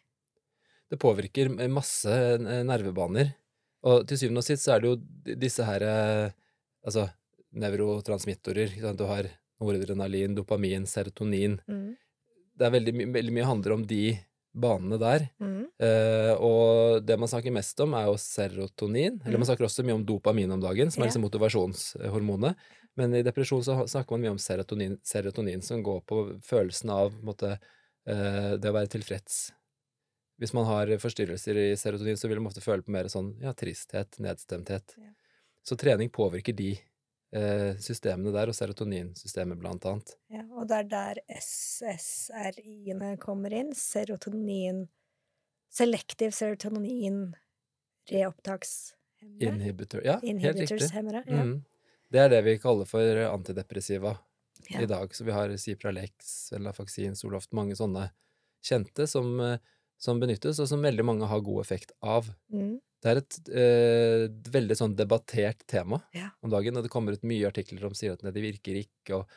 Det 0.89 0.99
påvirker 0.99 1.49
masse 1.67 2.07
eh, 2.09 2.63
nervebaner. 2.63 3.33
Og 3.83 4.07
til 4.07 4.17
syvende 4.17 4.39
og 4.39 4.47
sist 4.47 4.63
så 4.63 4.75
er 4.75 4.79
det 4.79 4.87
jo 4.87 5.35
disse 5.35 5.63
her 5.67 5.81
eh, 5.81 6.31
Altså 6.83 7.05
nevrotransmittorer. 7.55 8.73
Du 8.97 9.05
har 9.07 9.29
noradrenalin, 9.61 10.35
dopamin, 10.35 10.83
serotonin. 10.89 11.59
Mm. 11.69 11.93
Det 12.59 12.65
er 12.67 12.73
veldig, 12.73 12.93
veldig 13.13 13.33
mye 13.37 13.47
handler 13.47 13.75
om 13.77 13.85
de 13.87 14.19
banene 14.53 14.99
der. 15.01 15.25
Mm. 15.41 15.65
Uh, 15.81 16.33
og 16.45 17.05
det 17.05 17.17
man 17.19 17.29
snakker 17.29 17.53
mest 17.55 17.79
om, 17.83 17.95
er 17.97 18.07
jo 18.09 18.19
serotonin. 18.21 19.19
Eller 19.25 19.41
man 19.41 19.49
snakker 19.49 19.67
også 19.67 19.85
mye 19.85 19.97
om 19.97 20.05
dopamin 20.07 20.53
om 20.53 20.61
dagen, 20.61 20.93
som 20.93 21.01
er 21.03 21.09
liksom 21.09 21.25
motivasjonshormonet. 21.25 22.69
Men 22.99 23.15
i 23.17 23.23
depresjon 23.25 23.63
så 23.65 23.79
snakker 23.89 24.15
man 24.15 24.25
mye 24.25 24.35
om 24.35 24.41
serotonin, 24.41 24.99
serotonin 25.05 25.65
som 25.65 25.81
går 25.85 26.03
på 26.09 26.21
følelsen 26.45 26.93
av 26.93 27.11
på 27.15 27.27
måte, 27.31 27.55
uh, 27.57 28.53
det 28.61 28.69
å 28.69 28.77
være 28.77 28.93
tilfreds. 28.93 29.43
Hvis 30.41 30.53
man 30.57 30.67
har 30.69 30.89
forstyrrelser 31.01 31.57
i 31.61 31.67
serotonin, 31.79 32.17
så 32.19 32.29
vil 32.29 32.41
man 32.41 32.51
ofte 32.51 32.63
føle 32.63 32.85
på 32.85 32.93
mer 32.93 33.09
sånn 33.11 33.35
ja, 33.41 33.53
tristhet, 33.57 34.17
nedstemthet. 34.21 34.95
Ja. 34.97 35.13
Så 35.63 35.77
trening 35.79 36.09
påvirker 36.13 36.55
de 36.57 36.73
systemene 37.81 38.29
der, 38.35 38.51
og 38.51 38.55
serotoninsystemet 38.57 39.57
blant 39.57 39.85
annet. 39.89 40.11
Ja, 40.29 40.43
og 40.53 40.67
det 40.69 40.77
er 40.83 40.89
der 40.91 41.21
SSRI-ene 41.41 43.15
kommer 43.21 43.53
inn. 43.57 43.71
Serotonin 43.77 44.83
Selektiv 45.73 46.29
serotonin 46.37 47.31
reopptakshemmere. 48.11 49.47
Inhibitor 49.47 50.03
Ja, 50.05 50.19
helt 50.21 50.23
riktig. 50.23 50.51
Inhibitors-hemmere. 50.51 51.23
Ja. 51.25 51.43
Mm. 51.43 51.63
Det 52.13 52.19
er 52.21 52.29
det 52.29 52.41
vi 52.45 52.57
kaller 52.61 52.85
for 52.85 53.23
antidepressiva 53.25 54.17
Ja. 54.69 54.81
i 54.81 54.85
dag. 54.85 55.15
Så 55.15 55.23
vi 55.23 55.31
har 55.31 55.57
Cipralex, 55.57 56.51
Lafaxin, 56.51 57.15
Soloft, 57.15 57.51
mange 57.53 57.75
sånne 57.75 58.11
kjente 58.63 59.07
som, 59.07 59.39
eh, 59.39 59.57
som 59.97 60.19
benyttes, 60.19 60.59
og 60.59 60.67
som 60.67 60.81
veldig 60.81 61.03
mange 61.03 61.25
har 61.27 61.41
god 61.41 61.61
effekt 61.61 61.91
av. 62.01 62.29
Mm. 62.51 62.79
Det 63.03 63.11
er 63.11 63.19
et 63.19 63.37
eh, 63.51 64.25
veldig 64.53 64.75
sånn 64.79 64.93
debattert 64.95 65.65
tema 65.67 65.99
Ja. 66.15 66.29
om 66.41 66.49
dagen, 66.53 66.77
og 66.79 66.83
det 66.85 66.91
kommer 66.93 67.11
ut 67.17 67.25
mye 67.27 67.49
artikler 67.49 67.81
som 67.83 67.93
sier 67.99 68.13
at 68.15 68.23
det 68.23 68.39
virker 68.43 68.77
ikke, 68.79 69.17
og, 69.19 69.27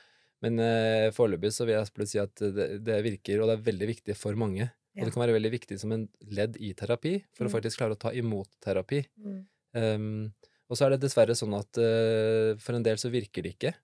men 0.44 0.60
eh, 0.62 1.08
foreløpig 1.16 1.50
så 1.52 1.66
vil 1.66 1.74
jeg 1.74 1.82
absolutt 1.82 2.12
si 2.12 2.20
at 2.22 2.34
det, 2.54 2.66
det 2.86 3.00
virker, 3.02 3.40
og 3.42 3.50
det 3.50 3.56
er 3.58 3.64
veldig 3.72 3.88
viktig 3.90 4.16
for 4.16 4.38
mange. 4.38 4.68
Ja. 4.94 5.02
Og 5.02 5.08
det 5.08 5.12
kan 5.16 5.24
være 5.26 5.34
veldig 5.36 5.50
viktig 5.52 5.78
som 5.82 5.92
en 5.92 6.06
ledd 6.30 6.56
i 6.62 6.70
terapi, 6.78 7.16
for 7.34 7.44
Mm. 7.44 7.50
å 7.50 7.54
faktisk 7.58 7.80
klare 7.82 7.96
å 7.96 8.00
ta 8.00 8.12
imot 8.16 8.48
terapi. 8.64 9.02
Mm. 9.18 9.40
Um, 9.76 10.32
og 10.70 10.76
så 10.78 10.86
er 10.86 10.94
det 10.94 11.02
dessverre 11.02 11.34
sånn 11.36 11.52
at 11.58 11.76
uh, 11.82 12.54
for 12.62 12.74
en 12.78 12.82
del 12.86 12.96
så 13.02 13.10
virker 13.12 13.42
det 13.44 13.56
ikke. 13.58 13.74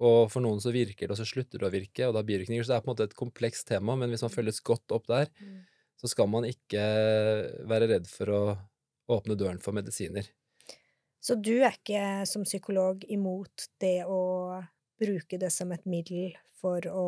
Og 0.00 0.26
for 0.32 0.42
noen 0.44 0.58
så 0.60 0.72
virker 0.74 1.06
det, 1.06 1.12
og 1.14 1.20
så 1.20 1.24
slutter 1.28 1.58
det 1.62 1.68
å 1.68 1.72
virke, 1.72 2.08
og 2.08 2.16
da 2.16 2.22
bivirkninger. 2.26 2.64
Så 2.66 2.72
det 2.74 2.76
er 2.80 2.82
på 2.84 2.90
en 2.90 2.96
måte 2.96 3.06
et 3.08 3.14
komplekst 3.16 3.68
tema, 3.68 3.94
men 3.96 4.10
hvis 4.12 4.24
man 4.26 4.32
følges 4.34 4.58
godt 4.64 4.90
opp 4.96 5.06
der, 5.12 5.28
Mm. 5.40 5.60
så 6.00 6.08
skal 6.10 6.26
man 6.28 6.44
ikke 6.44 6.82
være 7.68 7.88
redd 7.94 8.06
for 8.10 8.26
å 8.26 8.40
åpne 9.12 9.36
døren 9.38 9.60
for 9.62 9.76
medisiner. 9.76 10.26
Så 11.20 11.36
du 11.42 11.56
er 11.58 11.74
ikke 11.74 12.26
som 12.28 12.44
psykolog 12.46 13.04
imot 13.10 13.68
det 13.82 14.04
å 14.06 14.62
bruke 15.00 15.38
det 15.38 15.50
som 15.52 15.72
et 15.74 15.84
middel 15.86 16.36
for 16.60 16.80
å 16.90 17.06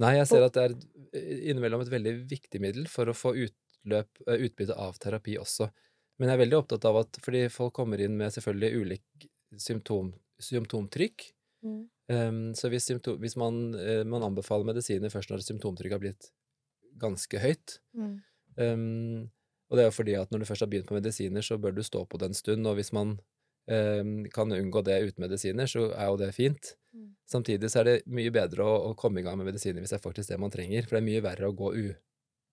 Nei, 0.00 0.14
jeg 0.16 0.30
ser 0.30 0.46
at 0.46 0.54
det 0.56 0.62
er 0.62 0.72
et- 0.72 1.42
innimellom 1.52 1.82
et 1.82 1.90
veldig 1.92 2.14
viktig 2.30 2.60
middel 2.60 2.86
for 2.88 3.04
å 3.04 3.12
få 3.12 3.34
utløp, 3.36 4.08
eh, 4.26 4.38
utbytte 4.46 4.72
av 4.72 4.96
terapi 4.98 5.36
også. 5.36 5.70
Men 6.18 6.28
jeg 6.30 6.38
er 6.38 6.44
veldig 6.46 6.58
opptatt 6.62 6.84
av 6.88 6.96
at 6.96 7.18
fordi 7.20 7.50
folk 7.50 7.74
kommer 7.74 8.00
inn 8.00 8.16
med 8.16 8.32
selvfølgelig 8.32 8.80
ulik 8.80 9.28
symptom, 9.58 10.14
symptomtrykk, 10.40 11.32
Um, 12.10 12.54
så 12.54 12.70
hvis, 12.72 12.86
symptom, 12.88 13.18
hvis 13.20 13.36
man, 13.36 13.74
eh, 13.74 14.02
man 14.02 14.22
anbefaler 14.22 14.64
medisiner 14.64 15.12
først 15.12 15.30
når 15.30 15.44
symptomtrykket 15.44 15.92
har 15.92 16.00
blitt 16.02 16.30
ganske 16.98 17.38
høyt 17.38 17.78
Mm. 17.94 18.22
um, 18.56 19.30
Og 19.70 19.76
det 19.78 19.84
er 19.84 19.88
jo 19.90 19.94
fordi 19.94 20.14
at 20.18 20.30
når 20.32 20.42
du 20.42 20.44
først 20.48 20.60
har 20.64 20.70
begynt 20.72 20.86
på 20.90 20.96
medisiner, 20.98 21.42
så 21.46 21.56
bør 21.58 21.72
du 21.76 21.82
stå 21.86 22.04
på 22.10 22.18
det 22.18 22.30
en 22.30 22.34
stund, 22.34 22.66
og 22.66 22.74
hvis 22.74 22.92
man 22.92 23.20
eh, 23.70 24.02
kan 24.34 24.50
unngå 24.52 24.82
det 24.84 24.96
uten 25.06 25.22
medisiner, 25.22 25.66
så 25.70 25.92
er 25.94 26.06
jo 26.10 26.16
det 26.18 26.32
fint. 26.34 26.74
Mm. 26.92 27.12
Samtidig 27.30 27.70
så 27.70 27.80
er 27.80 27.84
det 27.84 27.96
mye 28.10 28.30
bedre 28.34 28.64
å, 28.66 28.90
å 28.90 28.94
komme 28.98 29.20
i 29.20 29.22
gang 29.22 29.38
med 29.38 29.46
medisiner 29.46 29.78
hvis 29.80 29.90
det 29.94 30.00
er 30.00 30.06
faktisk 30.08 30.28
det 30.32 30.40
man 30.42 30.50
trenger, 30.50 30.82
for 30.88 30.96
det 30.98 31.02
er 31.04 31.06
mye 31.12 31.22
verre 31.22 31.46
å 31.52 31.54
gå 31.54 31.70
u, 31.76 31.84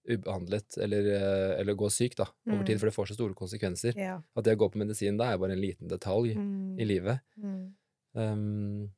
ubehandlet 0.07 0.77
eller, 0.85 1.07
eh, 1.17 1.55
eller 1.59 1.73
gå 1.75 1.89
syk 1.91 2.15
da, 2.21 2.27
over 2.47 2.61
Mm. 2.61 2.65
tid, 2.69 2.79
for 2.79 2.87
det 2.91 2.95
får 2.95 3.07
så 3.09 3.17
store 3.17 3.33
konsekvenser. 3.35 3.97
Ja. 3.97 4.21
At 4.37 4.45
det 4.45 4.53
å 4.55 4.61
gå 4.61 4.69
på 4.71 4.79
medisin 4.79 5.17
da 5.17 5.31
er 5.33 5.37
bare 5.41 5.57
en 5.57 5.61
liten 5.65 5.89
detalj 5.89 6.35
Mm. 6.37 6.77
i 6.79 6.85
livet. 6.85 7.19
Um, 8.15 8.89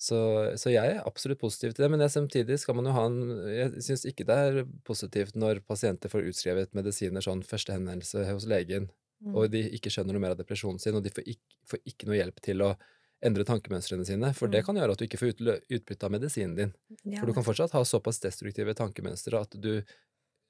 så, 0.00 0.18
så 0.56 0.70
jeg 0.72 0.94
er 0.96 1.02
absolutt 1.04 1.42
positiv 1.42 1.74
til 1.76 1.84
det, 1.84 1.90
men 1.92 2.00
samtidig 2.08 2.56
skal 2.62 2.74
man 2.78 2.86
jo 2.88 2.92
ha 2.96 3.02
en 3.10 3.18
Jeg 3.52 3.82
syns 3.84 4.06
ikke 4.08 4.24
det 4.24 4.36
er 4.46 4.62
positivt 4.88 5.36
når 5.36 5.60
pasienter 5.68 6.08
får 6.08 6.30
utskrevet 6.30 6.72
medisiner 6.78 7.20
sånn 7.24 7.42
første 7.44 7.76
henvendelse 7.76 8.24
hos 8.32 8.48
legen, 8.48 8.88
Mm. 9.20 9.34
og 9.36 9.50
de 9.52 9.60
ikke 9.76 9.90
skjønner 9.92 10.16
noe 10.16 10.20
mer 10.24 10.32
av 10.32 10.38
depresjonen 10.40 10.78
sin, 10.80 10.94
og 10.96 11.02
de 11.04 11.10
får 11.12 11.26
ikke, 11.28 11.56
får 11.68 11.80
ikke 11.90 12.06
noe 12.08 12.16
hjelp 12.16 12.38
til 12.40 12.62
å 12.64 12.70
endre 13.22 13.44
tankemønstrene 13.44 14.06
sine, 14.08 14.30
for 14.32 14.48
det 14.48 14.62
Mm. 14.62 14.64
kan 14.64 14.76
gjøre 14.80 14.92
at 14.94 14.98
du 14.98 15.04
ikke 15.04 15.18
får 15.20 15.60
utbytte 15.76 16.04
av 16.08 16.10
medisinen 16.14 16.54
din. 16.56 16.72
Ja, 17.04 17.18
For 17.20 17.26
du 17.28 17.34
kan 17.36 17.44
fortsatt 17.44 17.74
ha 17.76 17.82
såpass 17.84 18.18
destruktive 18.24 18.72
tankemønstre 18.74 19.36
at 19.38 19.50
du 19.60 19.82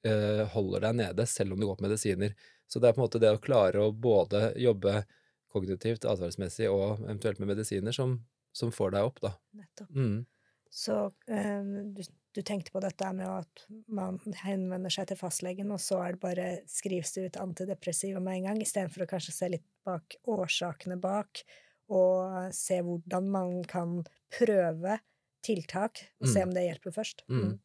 eh, 0.05 0.45
holder 0.55 0.81
deg 0.87 0.95
nede 1.01 1.27
selv 1.27 1.53
om 1.53 1.59
du 1.61 1.67
går 1.67 1.77
på 1.81 1.89
medisiner. 1.89 2.33
Så 2.71 2.79
det 2.81 2.89
er 2.89 2.93
på 2.95 3.03
en 3.03 3.09
måte 3.09 3.19
det 3.21 3.33
å 3.35 3.43
klare 3.43 3.83
å 3.83 3.91
både 3.93 4.55
jobbe 4.57 5.05
kognitivt, 5.53 6.07
atferdsmessig 6.07 6.71
og 6.71 7.01
eventuelt 7.03 7.41
med 7.43 7.49
medisiner 7.57 7.93
som, 7.93 8.21
som 8.53 8.73
får 8.75 8.91
deg 8.97 9.09
opp, 9.11 9.21
da. 9.25 9.33
Nettopp. 9.57 9.91
Mm. 9.95 10.27
Så 10.71 10.97
eh, 11.27 11.63
du, 11.97 12.03
du 12.35 12.41
tenkte 12.47 12.71
på 12.71 12.81
dette 12.83 13.09
med 13.13 13.27
at 13.27 13.65
man 13.91 14.21
henvender 14.45 14.93
seg 14.95 15.09
til 15.11 15.19
fastlegen, 15.19 15.73
og 15.75 15.81
så 15.83 15.99
er 16.05 16.15
det 16.15 16.21
bare 16.23 16.49
skrives 16.71 17.13
det 17.17 17.25
ut 17.27 17.41
antidepressiva 17.43 18.21
med 18.23 18.39
en 18.41 18.47
gang, 18.51 18.61
istedenfor 18.63 19.03
å 19.07 19.11
kanskje 19.11 19.35
se 19.35 19.49
litt 19.57 19.67
bak 19.87 20.15
årsakene 20.31 20.99
bak, 21.03 21.43
og 21.91 22.53
se 22.55 22.79
hvordan 22.87 23.31
man 23.35 23.57
kan 23.67 23.97
prøve 24.31 25.01
tiltak, 25.43 26.05
og 26.21 26.29
se 26.29 26.39
Mm. 26.43 26.49
om 26.49 26.55
det 26.55 26.63
hjelper 26.69 26.93
først. 26.95 27.25
Mm. 27.33 27.59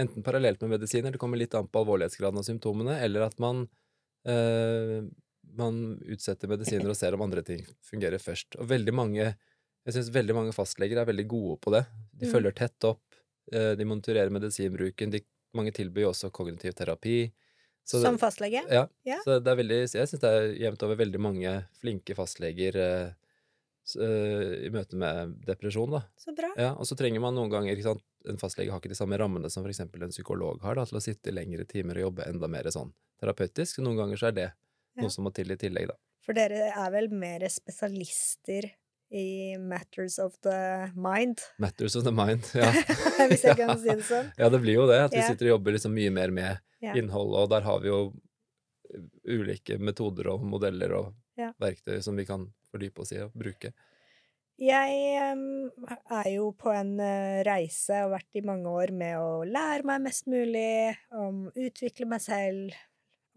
Enten 0.00 0.22
parallelt 0.24 0.60
med 0.62 0.70
medisiner, 0.80 1.12
det 1.12 1.20
kommer 1.20 1.36
litt 1.38 1.54
an 1.54 1.68
på 1.68 1.82
alvorlighetsgraden 1.84 2.38
av 2.40 2.46
symptomene, 2.46 2.98
eller 3.04 3.26
at 3.28 3.38
man, 3.38 3.68
eh, 4.24 5.02
man 5.54 6.00
utsetter 6.08 6.48
medisiner 6.48 6.88
og 6.88 6.96
ser 6.96 7.14
om 7.14 7.22
andre 7.22 7.42
ting 7.46 7.62
fungerer 7.84 8.18
først. 8.18 8.56
Og 8.58 8.66
veldig 8.70 8.94
mange, 8.94 9.34
jeg 9.86 9.94
syns 9.96 10.10
veldig 10.14 10.34
mange 10.36 10.52
fastleger 10.56 10.98
er 11.00 11.06
veldig 11.08 11.26
gode 11.28 11.58
på 11.60 11.72
det. 11.72 11.84
De 12.14 12.26
Mm. 12.26 12.32
følger 12.32 12.54
tett 12.54 12.84
opp, 12.84 13.02
eh, 13.52 13.74
de 13.74 13.84
monitorerer 13.84 14.30
medisinbruken, 14.30 15.10
de, 15.10 15.20
mange 15.54 15.72
tilbyr 15.72 16.02
jo 16.02 16.10
også 16.12 16.30
kognitiv 16.30 16.72
terapi. 16.74 17.32
Så 17.84 18.00
Som 18.02 18.14
det, 18.16 18.20
fastlege? 18.20 18.62
ja, 18.70 18.86
Ja. 19.04 19.18
så 19.24 19.40
det 19.42 19.48
er 19.50 19.56
veldig, 19.56 19.78
jeg 19.92 20.06
syns 20.06 20.20
det 20.20 20.30
er 20.30 20.54
jevnt 20.70 20.82
over 20.82 20.96
veldig 20.96 21.18
mange 21.18 21.64
flinke 21.80 22.14
fastleger 22.14 22.76
eh, 22.76 23.12
eh, 23.98 24.66
i 24.66 24.70
møte 24.70 24.94
med 24.94 25.40
depresjon, 25.46 25.90
da. 25.90 26.02
Så 26.16 26.34
bra. 26.36 26.52
Ja, 26.56 26.72
og 26.74 26.84
så 26.86 26.94
trenger 26.96 27.20
man 27.20 27.34
noen 27.34 27.50
ganger 27.50 27.72
ikke 27.74 27.88
sant? 27.88 28.02
En 28.28 28.36
fastlege 28.36 28.70
har 28.70 28.78
ikke 28.80 28.90
de 28.92 28.94
samme 28.98 29.16
rammene 29.18 29.50
som 29.50 29.64
f.eks. 29.64 29.80
en 29.80 30.10
psykolog 30.12 30.60
har, 30.62 30.74
da, 30.76 30.84
til 30.84 30.98
å 30.98 31.02
sitte 31.02 31.28
i 31.32 31.32
lengre 31.34 31.64
timer 31.66 31.96
og 31.96 32.12
jobbe 32.12 32.26
enda 32.28 32.46
mer 32.48 32.64
sånn 32.70 32.92
terapeutisk. 33.20 33.76
Så 33.78 33.82
noen 33.82 33.96
ganger 33.96 34.16
så 34.20 34.28
er 34.28 34.32
det 34.32 34.52
Ja. 34.96 35.02
noe 35.02 35.10
som 35.10 35.24
må 35.24 35.32
til 35.32 35.50
i 35.50 35.56
tillegg, 35.56 35.88
da. 35.88 35.94
For 36.20 36.34
dere 36.34 36.70
er 36.76 36.90
vel 36.90 37.08
mer 37.08 37.40
spesialister 37.48 38.70
i 39.10 39.56
matters 39.58 40.18
of 40.22 40.36
the 40.46 40.90
mind, 40.94 41.40
Matters 41.58 41.96
of 41.96 42.04
the 42.06 42.12
mind. 42.14 42.44
Ja, 42.54 42.70
hvis 43.30 43.42
jeg 43.44 43.56
kan 43.58 43.74
si 43.78 43.88
det 43.90 44.04
sånn. 44.06 44.28
ja 44.38 44.48
det 44.52 44.60
blir 44.62 44.76
jo 44.78 44.86
det. 44.90 45.00
At 45.08 45.14
vi 45.16 45.22
sitter 45.26 45.48
og 45.50 45.56
jobber 45.58 45.74
liksom 45.76 45.94
mye 45.96 46.10
mer 46.14 46.30
med 46.30 46.58
Ja. 46.80 46.94
innhold, 46.96 47.34
og 47.36 47.50
der 47.50 47.60
har 47.66 47.80
vi 47.82 47.88
jo 47.90 48.12
ulike 49.30 49.76
metoder 49.78 50.30
og 50.32 50.44
modeller 50.46 50.94
og 50.96 51.14
Ja. 51.38 51.52
verktøy 51.60 52.02
som 52.02 52.16
vi 52.16 52.24
kan 52.26 52.48
fordype 52.70 53.00
oss 53.02 53.12
i 53.12 53.18
og 53.22 53.32
bruke. 53.34 53.72
Jeg 54.60 55.32
um, 55.32 55.70
er 56.12 56.26
jo 56.34 56.50
på 56.52 56.68
en 56.74 56.98
uh, 57.00 57.40
reise 57.46 57.96
og 58.04 58.10
har 58.10 58.18
vært 58.18 58.36
i 58.36 58.42
mange 58.44 58.68
år 58.68 58.90
med 58.92 59.16
å 59.16 59.40
lære 59.48 59.86
meg 59.88 60.02
mest 60.04 60.26
mulig, 60.28 60.94
om 61.16 61.46
utvikle 61.56 62.04
meg 62.06 62.20
selv 62.20 62.74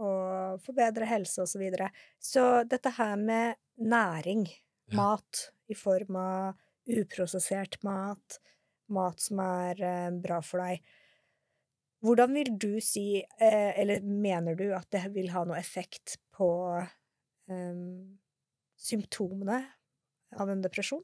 og 0.03 0.59
forbedre 0.65 1.05
helse 1.07 1.39
og 1.45 1.47
så 1.47 1.61
videre. 1.61 1.87
Så 2.19 2.67
dette 2.67 2.91
her 2.97 3.15
med 3.17 3.55
næring, 3.79 4.47
Ja. 4.91 4.97
mat 4.99 5.45
i 5.71 5.77
form 5.77 6.17
av 6.19 6.59
uprosessert 6.89 7.79
mat, 7.85 8.39
mat 8.91 9.21
som 9.23 9.39
er 9.43 9.79
eh, 9.83 10.11
bra 10.23 10.41
for 10.43 10.63
deg 10.63 10.83
Hvordan 12.03 12.33
vil 12.35 12.49
du 12.59 12.81
si, 12.83 13.21
eh, 13.23 13.69
eller 13.79 14.03
mener 14.03 14.57
du 14.59 14.65
at 14.75 14.89
det 14.91 15.05
vil 15.13 15.29
ha 15.31 15.45
noe 15.47 15.55
effekt 15.55 16.17
på 16.35 16.49
um, 17.47 18.17
symptomene 18.75 19.61
av 20.35 20.51
en 20.51 20.65
depresjon? 20.65 20.99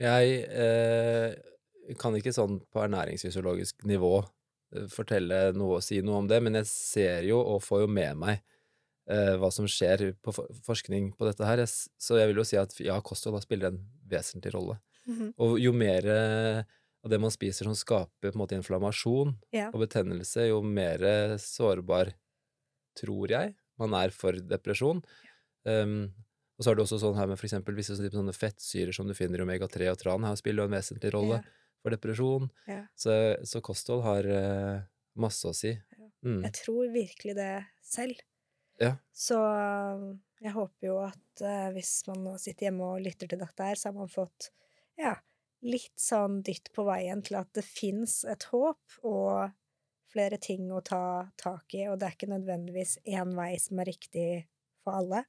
Jeg 0.00 0.38
eh, 0.48 1.36
kan 2.00 2.16
ikke 2.16 2.32
sånn 2.32 2.56
på 2.72 2.80
ernæringsfysiologisk 2.86 3.84
nivå 3.84 4.14
fortelle 4.88 5.50
noe 5.52 5.76
og 5.76 5.84
si 5.84 6.00
noe 6.00 6.22
om 6.22 6.32
det, 6.32 6.40
men 6.40 6.56
jeg 6.62 6.70
ser 6.72 7.28
jo 7.28 7.42
og 7.42 7.60
får 7.66 7.84
jo 7.84 7.92
med 7.92 8.24
meg 8.24 8.40
eh, 9.10 9.34
hva 9.40 9.50
som 9.54 9.68
skjer 9.68 10.10
på 10.22 10.34
for 10.34 10.60
forskning 10.66 11.12
på 11.18 11.28
dette 11.28 11.46
her. 11.46 11.62
Så 11.66 12.20
jeg 12.20 12.30
vil 12.30 12.42
jo 12.42 12.46
si 12.46 12.58
at 12.60 12.74
ja, 12.82 12.98
kosthold 13.04 13.40
spiller 13.44 13.72
en 13.72 13.80
vesentlig 14.10 14.54
rolle. 14.56 14.78
Mhm. 15.08 15.32
Og 15.42 15.58
jo 15.60 15.72
mer 15.74 16.06
eh, 16.06 16.62
av 17.00 17.12
det 17.12 17.20
man 17.22 17.32
spiser 17.32 17.68
som 17.68 17.76
skaper 17.78 18.30
på 18.30 18.36
en 18.36 18.42
måte 18.42 18.58
inflammasjon 18.58 19.32
yeah. 19.54 19.70
og 19.72 19.86
betennelse, 19.86 20.50
jo 20.50 20.60
mer 20.60 21.00
sårbar, 21.40 22.12
tror 22.98 23.32
jeg, 23.32 23.54
man 23.80 23.96
er 23.96 24.12
for 24.12 24.36
depresjon. 24.36 25.00
Um, 25.64 26.10
og 26.60 26.64
så 26.64 26.72
er 26.72 26.76
det 26.76 26.84
også 26.84 26.98
sånn 27.00 27.16
her 27.16 27.30
med 27.30 27.40
for 27.40 27.48
eksempel 27.48 27.76
visse 27.78 27.96
sånne 27.96 28.34
fettsyrer 28.36 28.92
som 28.92 29.08
du 29.08 29.14
finner 29.16 29.40
i 29.40 29.46
omega-3 29.46 29.88
og 29.94 29.96
tran, 30.02 30.26
her 30.28 30.36
spiller 30.36 30.66
jo 30.66 30.68
en 30.68 30.76
vesentlig 30.76 31.14
rolle 31.14 31.38
yeah. 31.38 31.46
for 31.80 31.96
depresjon. 31.96 32.50
Så, 33.00 33.16
så 33.48 33.62
kosthold 33.64 34.04
har 34.04 34.28
uh, 34.28 34.82
masse 35.16 35.48
å 35.48 35.56
si. 35.56 35.72
Mm. 36.20 36.42
Jeg 36.44 36.56
tror 36.60 36.92
virkelig 36.92 37.36
det 37.38 37.52
selv. 37.80 38.20
Ja. 38.80 38.94
Så 39.12 39.36
um, 39.38 40.20
jeg 40.40 40.52
håper 40.56 40.86
jo 40.88 40.98
at 41.04 41.42
uh, 41.44 41.68
hvis 41.74 41.92
man 42.08 42.22
nå 42.24 42.36
sitter 42.40 42.68
hjemme 42.70 42.86
og 42.94 43.02
lytter 43.04 43.28
til 43.28 43.38
dette 43.42 43.66
her, 43.66 43.76
så 43.76 43.90
har 43.90 43.98
man 43.98 44.08
fått 44.08 44.50
ja, 45.00 45.14
litt 45.62 45.96
sånn 46.00 46.40
dytt 46.46 46.70
på 46.76 46.84
veien 46.88 47.20
til 47.26 47.36
at 47.42 47.50
det 47.56 47.64
fins 47.66 48.22
et 48.24 48.46
håp 48.52 49.00
og 49.04 49.50
flere 50.10 50.40
ting 50.42 50.70
å 50.74 50.80
ta 50.82 51.28
tak 51.38 51.74
i, 51.76 51.84
og 51.86 52.00
det 52.00 52.08
er 52.08 52.16
ikke 52.16 52.32
nødvendigvis 52.32 52.96
én 53.06 53.36
vei 53.36 53.52
som 53.62 53.78
er 53.78 53.90
riktig 53.92 54.28
for 54.82 54.96
alle. 54.98 55.24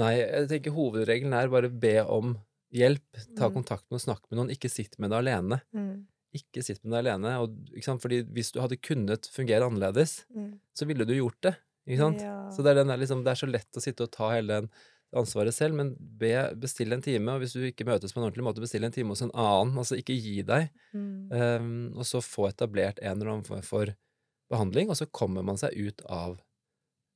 Nei, 0.00 0.14
jeg 0.18 0.48
tenker 0.50 0.74
hovedregelen 0.74 1.36
er 1.38 1.50
bare 1.52 1.68
be 1.70 1.96
om 2.02 2.36
hjelp. 2.74 3.04
Ta 3.38 3.48
Mm. 3.48 3.54
kontakt 3.60 3.84
med 3.90 4.00
og 4.00 4.04
snakk 4.04 4.24
med 4.30 4.36
noen. 4.38 4.50
Ikke 4.50 4.68
sitt 4.70 4.98
med 4.98 5.10
det 5.10 5.18
alene. 5.20 5.60
Mm. 5.72 6.06
Ikke 6.34 6.62
sitt 6.64 6.82
med 6.84 6.92
det 6.92 6.98
alene. 7.06 7.36
Og? 7.40 7.54
Fordi 8.02 8.22
hvis 8.26 8.50
du 8.52 8.60
hadde 8.60 8.76
kunnet 8.76 9.26
fungere 9.32 9.64
annerledes, 9.68 10.24
Mm. 10.34 10.58
så 10.74 10.84
ville 10.86 11.06
du 11.06 11.14
gjort 11.14 11.40
det. 11.42 11.54
Ikke 11.88 12.02
sant? 12.02 12.22
Ja. 12.22 12.36
Så 12.52 12.64
det 12.64 12.72
er, 12.72 12.82
den 12.82 12.92
der, 12.92 13.00
liksom, 13.00 13.24
det 13.24 13.32
er 13.32 13.40
så 13.40 13.48
lett 13.48 13.80
å 13.80 13.82
sitte 13.82 14.06
og 14.06 14.12
ta 14.14 14.30
hele 14.34 14.60
den 14.60 14.70
ansvaret 15.16 15.56
selv, 15.56 15.76
men 15.78 15.94
be, 15.96 16.32
bestill 16.60 16.92
en 16.92 17.04
time, 17.04 17.32
og 17.32 17.42
hvis 17.42 17.54
du 17.56 17.62
ikke 17.64 17.86
møtes 17.88 18.12
på 18.12 18.20
en 18.20 18.26
ordentlig 18.26 18.44
måte, 18.44 18.60
bestill 18.60 18.84
en 18.84 18.92
time 18.92 19.14
hos 19.14 19.24
en 19.24 19.32
annen. 19.32 19.78
Altså 19.80 19.96
ikke 19.96 20.16
gi 20.16 20.42
deg. 20.46 20.68
Mm. 20.92 21.32
Um, 21.32 21.70
og 21.96 22.08
så 22.08 22.20
få 22.24 22.50
etablert 22.50 23.00
en 23.00 23.16
eller 23.16 23.32
annen 23.32 23.48
form 23.48 23.64
for 23.64 23.94
behandling, 24.52 24.92
og 24.92 25.00
så 25.00 25.08
kommer 25.08 25.44
man 25.46 25.60
seg 25.60 25.76
ut 25.76 26.04
av 26.12 26.38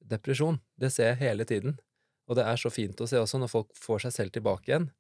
depresjon. 0.09 0.61
Det 0.81 0.93
ser 0.93 1.13
jeg 1.13 1.23
hele 1.23 1.47
tiden. 1.49 1.77
Og 2.31 2.39
det 2.39 2.47
er 2.49 2.61
så 2.61 2.73
fint 2.73 3.01
å 3.03 3.09
se 3.09 3.21
også 3.21 3.41
når 3.43 3.53
folk 3.53 3.73
får 3.77 4.07
seg 4.07 4.17
selv 4.17 4.37
tilbake 4.37 4.71
igjen, 4.71 4.91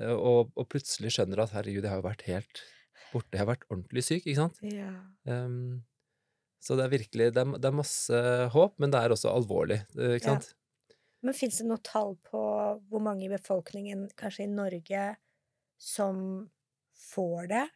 eh, 0.00 0.14
og, 0.14 0.52
og 0.54 0.68
plutselig 0.70 1.14
skjønner 1.16 1.42
at 1.42 1.54
herregud, 1.56 1.82
jeg 1.82 1.92
har 1.92 2.02
jo 2.02 2.08
vært 2.08 2.26
helt 2.28 2.64
borte, 3.10 3.32
jeg 3.34 3.42
har 3.42 3.50
vært 3.50 3.66
ordentlig 3.72 4.04
syk, 4.06 4.22
ikke 4.22 4.38
sant? 4.38 4.60
ja. 4.62 4.92
Um, 5.26 5.80
så 6.60 6.76
det 6.76 6.84
er 6.86 6.92
virkelig, 6.98 7.30
det 7.34 7.40
er, 7.42 7.52
det 7.58 7.68
er 7.70 7.76
masse 7.78 8.22
håp, 8.52 8.74
men 8.78 8.90
det 8.92 9.00
er 9.00 9.14
også 9.14 9.32
alvorlig, 9.32 9.80
ikke 9.96 10.16
ikke 10.20 10.26
Ja. 10.26 10.38
sant? 10.38 10.54
Men 11.22 11.34
fins 11.36 11.58
det 11.58 11.66
noe 11.68 11.80
tall 11.84 12.14
på 12.30 12.40
hvor 12.88 13.00
mange 13.04 13.26
i 13.26 13.32
befolkningen, 13.32 14.06
kanskje 14.16 14.44
i 14.46 14.52
Norge, 14.52 15.16
som 15.76 16.48
får 17.12 17.48
det? 17.48 17.66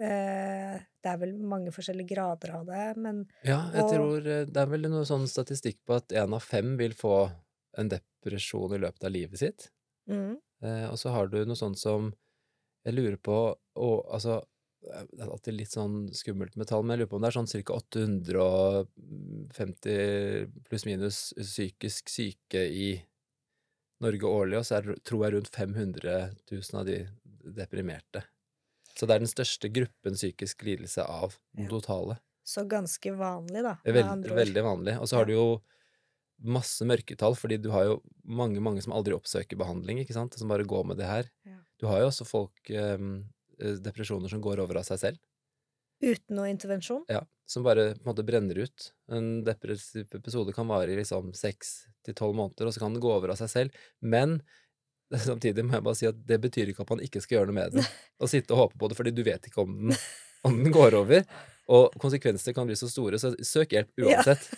Eh, 0.00 0.78
det 1.04 1.10
er 1.12 1.18
vel 1.20 1.34
mange 1.38 1.70
forskjellige 1.70 2.08
grader 2.16 2.54
av 2.56 2.64
det, 2.66 2.96
men 2.96 3.26
Ja, 3.44 3.70
jeg 3.72 3.84
Og- 3.84 3.92
tror 3.92 4.16
eh, 4.26 4.44
det 4.44 4.56
er 4.56 4.66
vel 4.66 4.88
noe 4.90 5.04
sånn 5.04 5.28
statistikk 5.28 5.78
på 5.86 5.96
at 5.96 6.12
en 6.12 6.34
av 6.34 6.42
fem 6.42 6.76
vil 6.76 6.92
få 6.92 7.30
en 7.78 7.88
depresjon 7.88 8.72
i 8.74 8.78
løpet 8.78 9.04
av 9.04 9.10
livet 9.12 9.38
sitt. 9.38 9.70
mm, 10.08 10.36
Eh, 10.62 10.88
og 10.88 10.96
så 10.96 11.10
har 11.12 11.26
du 11.28 11.44
noe 11.44 11.56
sånt 11.56 11.76
som 11.78 12.14
Jeg 12.86 12.94
lurer 12.94 13.16
på 13.16 13.54
og, 13.76 14.06
Altså, 14.12 14.38
eh, 14.38 14.44
det 14.84 15.22
er 15.22 15.30
alltid 15.30 15.54
litt 15.56 15.72
sånn 15.72 16.10
skummelt 16.14 16.56
med 16.60 16.68
tall, 16.68 16.82
men 16.84 16.92
jeg 16.94 17.00
lurer 17.02 17.12
på 17.12 17.16
om 17.18 17.24
det 17.24 17.30
er 17.30 17.38
sånn 17.38 17.52
ca. 17.64 17.72
850 17.80 19.88
pluss-minus 20.68 21.18
psykisk 21.40 22.02
syke 22.12 22.62
i 22.68 22.88
Norge 24.04 24.26
årlig, 24.28 24.58
og 24.60 24.66
så 24.68 24.72
er 24.78 24.84
tror 25.06 25.20
jeg 25.24 25.32
rundt 25.36 25.50
500 25.54 26.14
000 26.52 26.80
av 26.80 26.84
de 26.88 26.98
deprimerte. 27.56 28.20
Så 28.94 29.02
det 29.08 29.14
er 29.16 29.22
den 29.24 29.30
største 29.30 29.66
gruppen 29.74 30.14
psykisk 30.18 30.56
lidelse 30.66 31.02
av 31.02 31.28
den 31.56 31.68
totale. 31.70 32.14
så 32.44 32.64
ganske 32.68 33.12
vanlig, 33.16 33.62
da, 33.64 33.78
veld, 33.84 34.26
veldig 34.28 34.62
vanlig. 34.62 34.98
Og 35.00 35.08
så 35.08 35.16
har 35.16 35.24
du 35.24 35.32
jo 35.32 35.62
masse 36.44 36.84
mørketall, 36.84 37.34
fordi 37.38 37.56
du 37.62 37.70
har 37.72 37.84
jo 37.88 38.02
mange 38.26 38.60
mange 38.60 38.82
som 38.84 38.92
aldri 38.92 39.14
oppsøker 39.16 39.56
behandling, 39.56 39.98
ikke 40.02 40.16
sant, 40.16 40.34
som 40.36 40.48
bare 40.52 40.64
går 40.68 40.84
med 40.90 40.96
det 41.00 41.08
her. 41.08 41.24
Du 41.80 41.86
har 41.88 42.00
jo 42.02 42.06
også 42.10 42.24
folk 42.28 42.70
eh, 42.70 42.98
depresjoner 43.58 44.28
som 44.32 44.40
går 44.44 44.60
over 44.64 44.80
av 44.82 44.84
seg 44.88 44.98
selv, 44.98 45.18
Uten 46.04 46.36
noe 46.36 46.50
intervensjon. 46.50 47.04
ja, 47.08 47.20
som 47.46 47.62
bare 47.64 47.94
på 47.94 48.02
en 48.02 48.10
måte 48.10 48.24
brenner 48.26 48.58
ut. 48.66 48.88
En 49.14 49.44
depressiv 49.46 50.10
episode 50.18 50.52
kan 50.52 50.66
vare 50.68 50.90
i 50.92 50.96
liksom 50.98 51.30
seks 51.38 51.86
til 52.04 52.14
tolv 52.18 52.34
måneder, 52.36 52.66
og 52.66 52.74
så 52.74 52.80
kan 52.82 52.92
den 52.92 53.00
gå 53.00 53.08
over 53.14 53.30
av 53.32 53.38
seg 53.40 53.48
selv. 53.48 53.70
Men 54.02 54.40
samtidig 55.14 55.64
må 55.64 55.78
jeg 55.78 55.84
bare 55.86 55.96
si 55.96 56.06
at 56.10 56.18
det 56.26 56.40
betyr 56.42 56.72
ikke 56.72 56.82
at 56.84 56.90
man 56.90 57.00
ikke 57.06 57.22
skal 57.22 57.38
gjøre 57.38 57.46
noe 57.52 57.58
med 57.60 57.72
den, 57.78 57.86
og 58.20 58.28
sitte 58.28 58.52
og 58.52 58.64
håpe 58.66 58.78
på 58.82 58.88
det, 58.90 58.96
fordi 58.98 59.14
du 59.16 59.22
vet 59.24 59.46
ikke 59.48 59.62
om 59.64 59.74
den, 59.86 59.96
om 60.44 60.58
den 60.64 60.74
går 60.74 60.98
over. 60.98 61.24
Og 61.72 61.94
konsekvenser 61.96 62.52
kan 62.52 62.66
bli 62.68 62.76
så 62.76 62.90
store, 62.92 63.16
så 63.16 63.30
søk 63.40 63.70
hjelp 63.72 63.94
Ja. 63.96 64.18
uansett. 64.18 64.50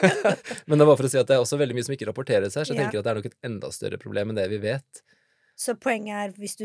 Men 0.68 0.76
det 0.80 0.84
bare 0.90 0.98
for 0.98 1.06
å 1.08 1.12
si 1.12 1.16
at 1.22 1.28
det 1.30 1.38
er 1.38 1.40
også 1.44 1.56
veldig 1.60 1.76
mye 1.78 1.86
som 1.86 1.94
ikke 1.96 2.08
rapporteres 2.10 2.58
her, 2.58 2.66
så 2.68 2.74
jeg 2.74 2.82
Ja. 2.82 2.84
tenker 2.90 3.00
at 3.00 3.06
det 3.06 3.10
er 3.14 3.20
nok 3.22 3.30
et 3.30 3.38
enda 3.48 3.70
større 3.72 3.96
problem 4.02 4.28
enn 4.34 4.36
det 4.42 4.48
vi 4.52 4.58
vet. 4.60 5.00
Så 5.60 5.74
poenget 5.76 6.16
er, 6.16 6.30
hvis 6.40 6.56
du 6.56 6.64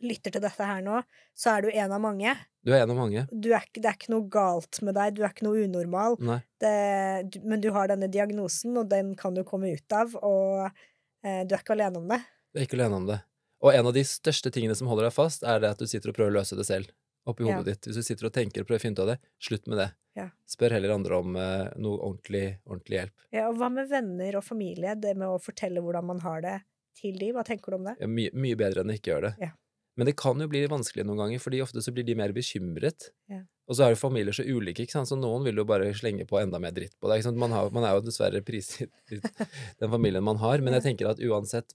lytter 0.00 0.32
til 0.32 0.40
dette 0.40 0.64
her 0.64 0.80
nå, 0.84 1.02
så 1.36 1.56
er 1.56 1.66
du 1.66 1.68
en 1.72 1.92
av 1.92 2.00
mange. 2.00 2.32
Du 2.64 2.70
er 2.72 2.84
en 2.86 2.92
av 2.94 2.96
mange. 2.96 3.26
Du 3.28 3.50
er 3.52 3.66
det 3.76 3.84
er 3.84 3.98
ikke 3.98 4.14
noe 4.14 4.24
galt 4.32 4.80
med 4.86 4.96
deg, 4.96 5.18
du 5.18 5.20
er 5.26 5.34
ikke 5.34 5.44
noe 5.44 5.66
unormal, 5.66 6.16
det, 6.62 7.42
men 7.44 7.60
du 7.60 7.68
har 7.76 7.90
denne 7.92 8.08
diagnosen, 8.12 8.78
og 8.80 8.88
den 8.88 9.12
kan 9.20 9.36
du 9.36 9.42
komme 9.44 9.74
ut 9.76 9.96
av, 9.98 10.16
og 10.24 10.64
eh, 10.70 11.42
du 11.44 11.52
er 11.52 11.60
ikke 11.60 11.76
alene 11.76 12.00
om 12.00 12.08
det. 12.08 12.22
Du 12.52 12.62
er 12.62 12.66
ikke 12.68 12.80
alene 12.80 13.02
om 13.02 13.10
det. 13.10 13.20
Og 13.62 13.76
en 13.76 13.90
av 13.92 13.94
de 13.94 14.06
største 14.08 14.50
tingene 14.54 14.74
som 14.78 14.88
holder 14.90 15.10
deg 15.10 15.16
fast, 15.18 15.44
er 15.44 15.60
det 15.62 15.74
at 15.76 15.84
du 15.84 15.90
sitter 15.90 16.10
og 16.10 16.16
prøver 16.16 16.32
å 16.32 16.38
løse 16.40 16.56
det 16.58 16.66
selv. 16.70 16.88
Oppi 17.28 17.44
Ja. 17.46 17.60
hodet 17.60 17.76
ditt. 17.76 17.86
Hvis 17.86 18.00
du 18.00 18.02
sitter 18.02 18.26
og 18.26 18.34
tenker 18.34 18.64
og 18.64 18.66
prøver 18.66 18.80
å 18.80 18.86
finne 18.88 18.96
ut 18.98 19.04
av 19.04 19.12
det, 19.12 19.20
slutt 19.38 19.68
med 19.70 19.78
det. 19.78 19.92
Ja. 20.18 20.30
Spør 20.50 20.74
heller 20.74 20.96
andre 20.96 21.20
om 21.22 21.36
eh, 21.36 21.68
noe 21.78 22.00
ordentlig, 22.00 22.58
ordentlig 22.66 22.98
hjelp. 22.98 23.28
Ja, 23.30 23.46
og 23.52 23.60
hva 23.60 23.68
med 23.70 23.92
venner 23.92 24.40
og 24.40 24.44
familie? 24.48 24.96
Det 24.98 25.14
med 25.20 25.28
å 25.30 25.38
fortelle 25.40 25.84
hvordan 25.84 26.08
man 26.08 26.24
har 26.24 26.42
det 26.42 26.58
til 26.98 27.18
de, 27.18 27.32
hva 27.32 27.44
tenker 27.46 27.72
du 27.72 27.78
om 27.80 27.84
det? 27.90 27.96
Ja, 28.00 28.06
mye, 28.10 28.30
mye 28.34 28.56
bedre 28.60 28.82
enn 28.84 28.92
å 28.92 28.96
ikke 28.98 29.12
gjøre 29.14 29.30
det. 29.32 29.48
Ja. 29.48 29.52
Men 29.96 30.08
det 30.08 30.14
kan 30.16 30.40
jo 30.40 30.46
bli 30.48 30.62
vanskelig 30.72 31.04
noen 31.04 31.18
ganger, 31.20 31.40
fordi 31.42 31.60
ofte 31.62 31.82
så 31.84 31.92
blir 31.92 32.04
de 32.08 32.14
mer 32.16 32.32
bekymret. 32.32 33.10
Ja. 33.28 33.42
Og 33.68 33.76
så 33.76 33.84
er 33.84 33.92
jo 33.92 34.00
familier 34.00 34.32
så 34.32 34.44
ulike, 34.44 34.86
ikke 34.86 34.96
sant? 34.96 35.08
så 35.10 35.16
noen 35.20 35.44
vil 35.44 35.60
jo 35.60 35.64
bare 35.68 35.90
slenge 35.96 36.24
på 36.28 36.40
enda 36.40 36.58
mer 36.62 36.72
dritt 36.72 36.94
på 37.00 37.10
deg. 37.12 37.26
Man, 37.36 37.52
har, 37.52 37.68
man 37.70 37.84
er 37.84 37.94
jo 37.98 38.04
dessverre 38.06 38.40
prisgitt 38.44 38.92
den 39.80 39.90
familien 39.92 40.24
man 40.24 40.40
har, 40.40 40.64
men 40.64 40.74
jeg 40.78 40.86
tenker 40.88 41.10
at 41.12 41.20
uansett 41.20 41.72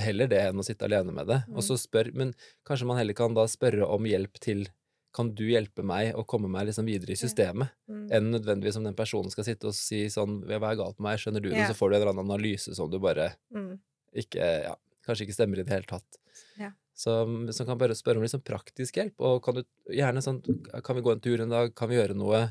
heller 0.00 0.26
det 0.30 0.40
enn 0.48 0.58
å 0.58 0.64
sitte 0.66 0.86
alene 0.88 1.12
med 1.14 1.28
det. 1.30 1.42
Mm. 1.48 1.56
Og 1.58 1.62
så 1.66 1.76
spør, 1.78 2.10
men 2.16 2.32
kanskje 2.66 2.86
man 2.88 2.98
heller 2.98 3.16
kan 3.18 3.34
da 3.36 3.44
spørre 3.50 3.86
om 3.86 4.06
hjelp 4.08 4.38
til 4.42 4.66
kan 5.14 5.28
du 5.30 5.44
hjelpe 5.46 5.84
meg 5.86 6.16
å 6.18 6.24
komme 6.26 6.48
meg 6.50 6.66
liksom 6.66 6.88
videre 6.90 7.14
i 7.14 7.18
systemet, 7.18 7.70
Mm. 7.86 8.06
enn 8.10 8.30
nødvendigvis 8.32 8.76
om 8.80 8.84
den 8.88 8.96
personen 8.98 9.30
skal 9.30 9.44
sitte 9.46 9.68
og 9.68 9.74
si 9.78 10.06
sånn 10.10 10.40
hva 10.48 10.72
er 10.72 10.78
galt 10.80 10.98
med 10.98 11.04
meg, 11.06 11.18
skjønner 11.22 11.42
du 11.44 11.50
det, 11.50 11.58
Ja. 11.60 11.68
så 11.70 11.76
får 11.78 11.90
du 11.90 11.94
en 11.94 12.00
eller 12.02 12.10
annen 12.16 12.30
analyse 12.32 12.74
som 12.74 12.90
du 12.90 12.98
bare 12.98 13.34
Mm. 13.54 13.78
Ikke, 14.14 14.48
ja, 14.68 14.74
kanskje 15.06 15.26
ikke 15.26 15.36
stemmer 15.36 15.60
i 15.60 15.64
det 15.66 15.74
hele 15.74 15.88
tatt. 15.90 16.18
Ja. 16.60 16.70
Så, 16.94 17.14
som, 17.52 17.66
kan 17.66 17.78
bare 17.80 17.96
spørre 17.98 18.20
om 18.20 18.24
liksom 18.26 18.44
praktisk 18.46 18.96
hjelp, 19.00 19.16
og 19.18 19.40
kan 19.44 19.56
du 19.58 19.64
gjerne 19.90 20.22
sånn 20.22 20.38
Kan 20.86 20.94
vi 20.94 21.02
gå 21.02 21.10
en 21.10 21.22
tur 21.24 21.40
en 21.42 21.50
dag? 21.50 21.72
Kan 21.74 21.90
vi 21.90 21.96
gjøre 21.98 22.14
noe? 22.14 22.44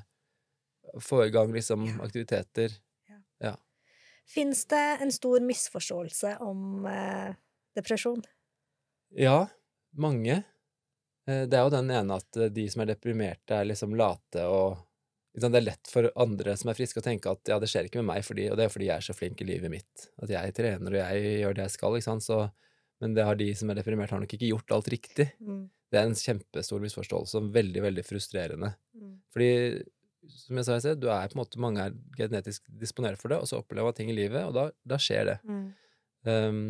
Få 1.00 1.22
i 1.26 1.32
gang 1.32 1.54
liksom 1.56 1.86
Ja. 1.88 2.00
aktiviteter? 2.04 2.76
Fins 4.34 4.66
det 4.72 4.98
en 5.04 5.12
stor 5.12 5.42
misforståelse 5.44 6.38
om 6.42 6.86
eh, 6.88 7.34
depresjon? 7.76 8.22
Ja, 9.20 9.48
mange. 10.00 10.38
Eh, 11.28 11.44
Det 11.48 11.58
er 11.60 11.66
jo 11.66 11.74
den 11.74 11.92
ene 11.92 12.16
at 12.22 12.40
de 12.56 12.64
som 12.72 12.82
er 12.86 12.94
deprimerte, 12.94 13.52
er 13.58 13.68
liksom 13.68 13.96
late 14.00 14.46
og 14.48 14.78
Det 15.34 15.50
er 15.50 15.66
lett 15.66 15.90
for 15.90 16.12
andre 16.22 16.54
som 16.60 16.70
er 16.70 16.78
friske, 16.78 17.02
å 17.02 17.06
tenke 17.06 17.32
at 17.32 17.50
ja, 17.50 17.56
det 17.62 17.70
skjer 17.72 17.88
ikke 17.88 18.02
med 18.04 18.12
meg, 18.12 18.26
fordi, 18.26 18.46
og 18.54 18.60
det 18.60 18.68
er 18.68 18.74
fordi 18.74 18.90
jeg 18.92 19.02
er 19.02 19.06
så 19.08 19.16
flink 19.18 19.40
i 19.42 19.48
livet 19.50 19.72
mitt. 19.74 20.06
At 20.22 20.30
jeg 20.30 20.54
trener 20.54 20.94
og 20.94 21.00
jeg 21.00 21.40
gjør 21.42 21.58
det 21.58 21.66
jeg 21.66 21.74
skal, 21.74 21.98
ikke 21.98 22.06
sant. 22.06 22.26
Så, 22.26 22.38
men 23.02 23.16
det 23.18 23.26
har 23.26 23.40
de 23.40 23.48
som 23.58 23.72
er 23.74 23.80
deprimert, 23.80 24.14
har 24.14 24.22
nok 24.22 24.36
ikke 24.38 24.52
gjort 24.52 24.76
alt 24.78 24.92
riktig. 24.94 25.32
Mm. 25.42 25.64
Det 25.94 26.00
er 26.00 26.10
en 26.10 26.18
kjempestor 26.18 26.84
misforståelse 26.84 27.42
og 27.42 27.50
veldig, 27.56 27.82
veldig 27.88 28.04
frustrerende. 28.06 28.72
Mm. 28.94 29.16
Fordi, 29.34 29.50
som 30.38 30.60
jeg 30.60 30.68
sa 30.70 30.78
i 30.78 30.86
sted, 30.86 31.02
du 31.02 31.10
er 31.10 31.32
på 31.32 31.38
en 31.38 31.42
måte, 31.42 31.62
mange 31.66 31.88
er 31.88 31.98
genetisk 32.18 32.70
disponert 32.82 33.22
for 33.22 33.34
det, 33.34 33.42
og 33.42 33.50
så 33.50 33.64
opplever 33.64 33.90
man 33.90 33.98
ting 33.98 34.14
i 34.14 34.18
livet, 34.18 34.46
og 34.46 34.54
da, 34.58 34.68
da 34.86 35.02
skjer 35.02 35.32
det. 35.32 35.40
Mm. 35.50 35.66
Um, 36.30 36.62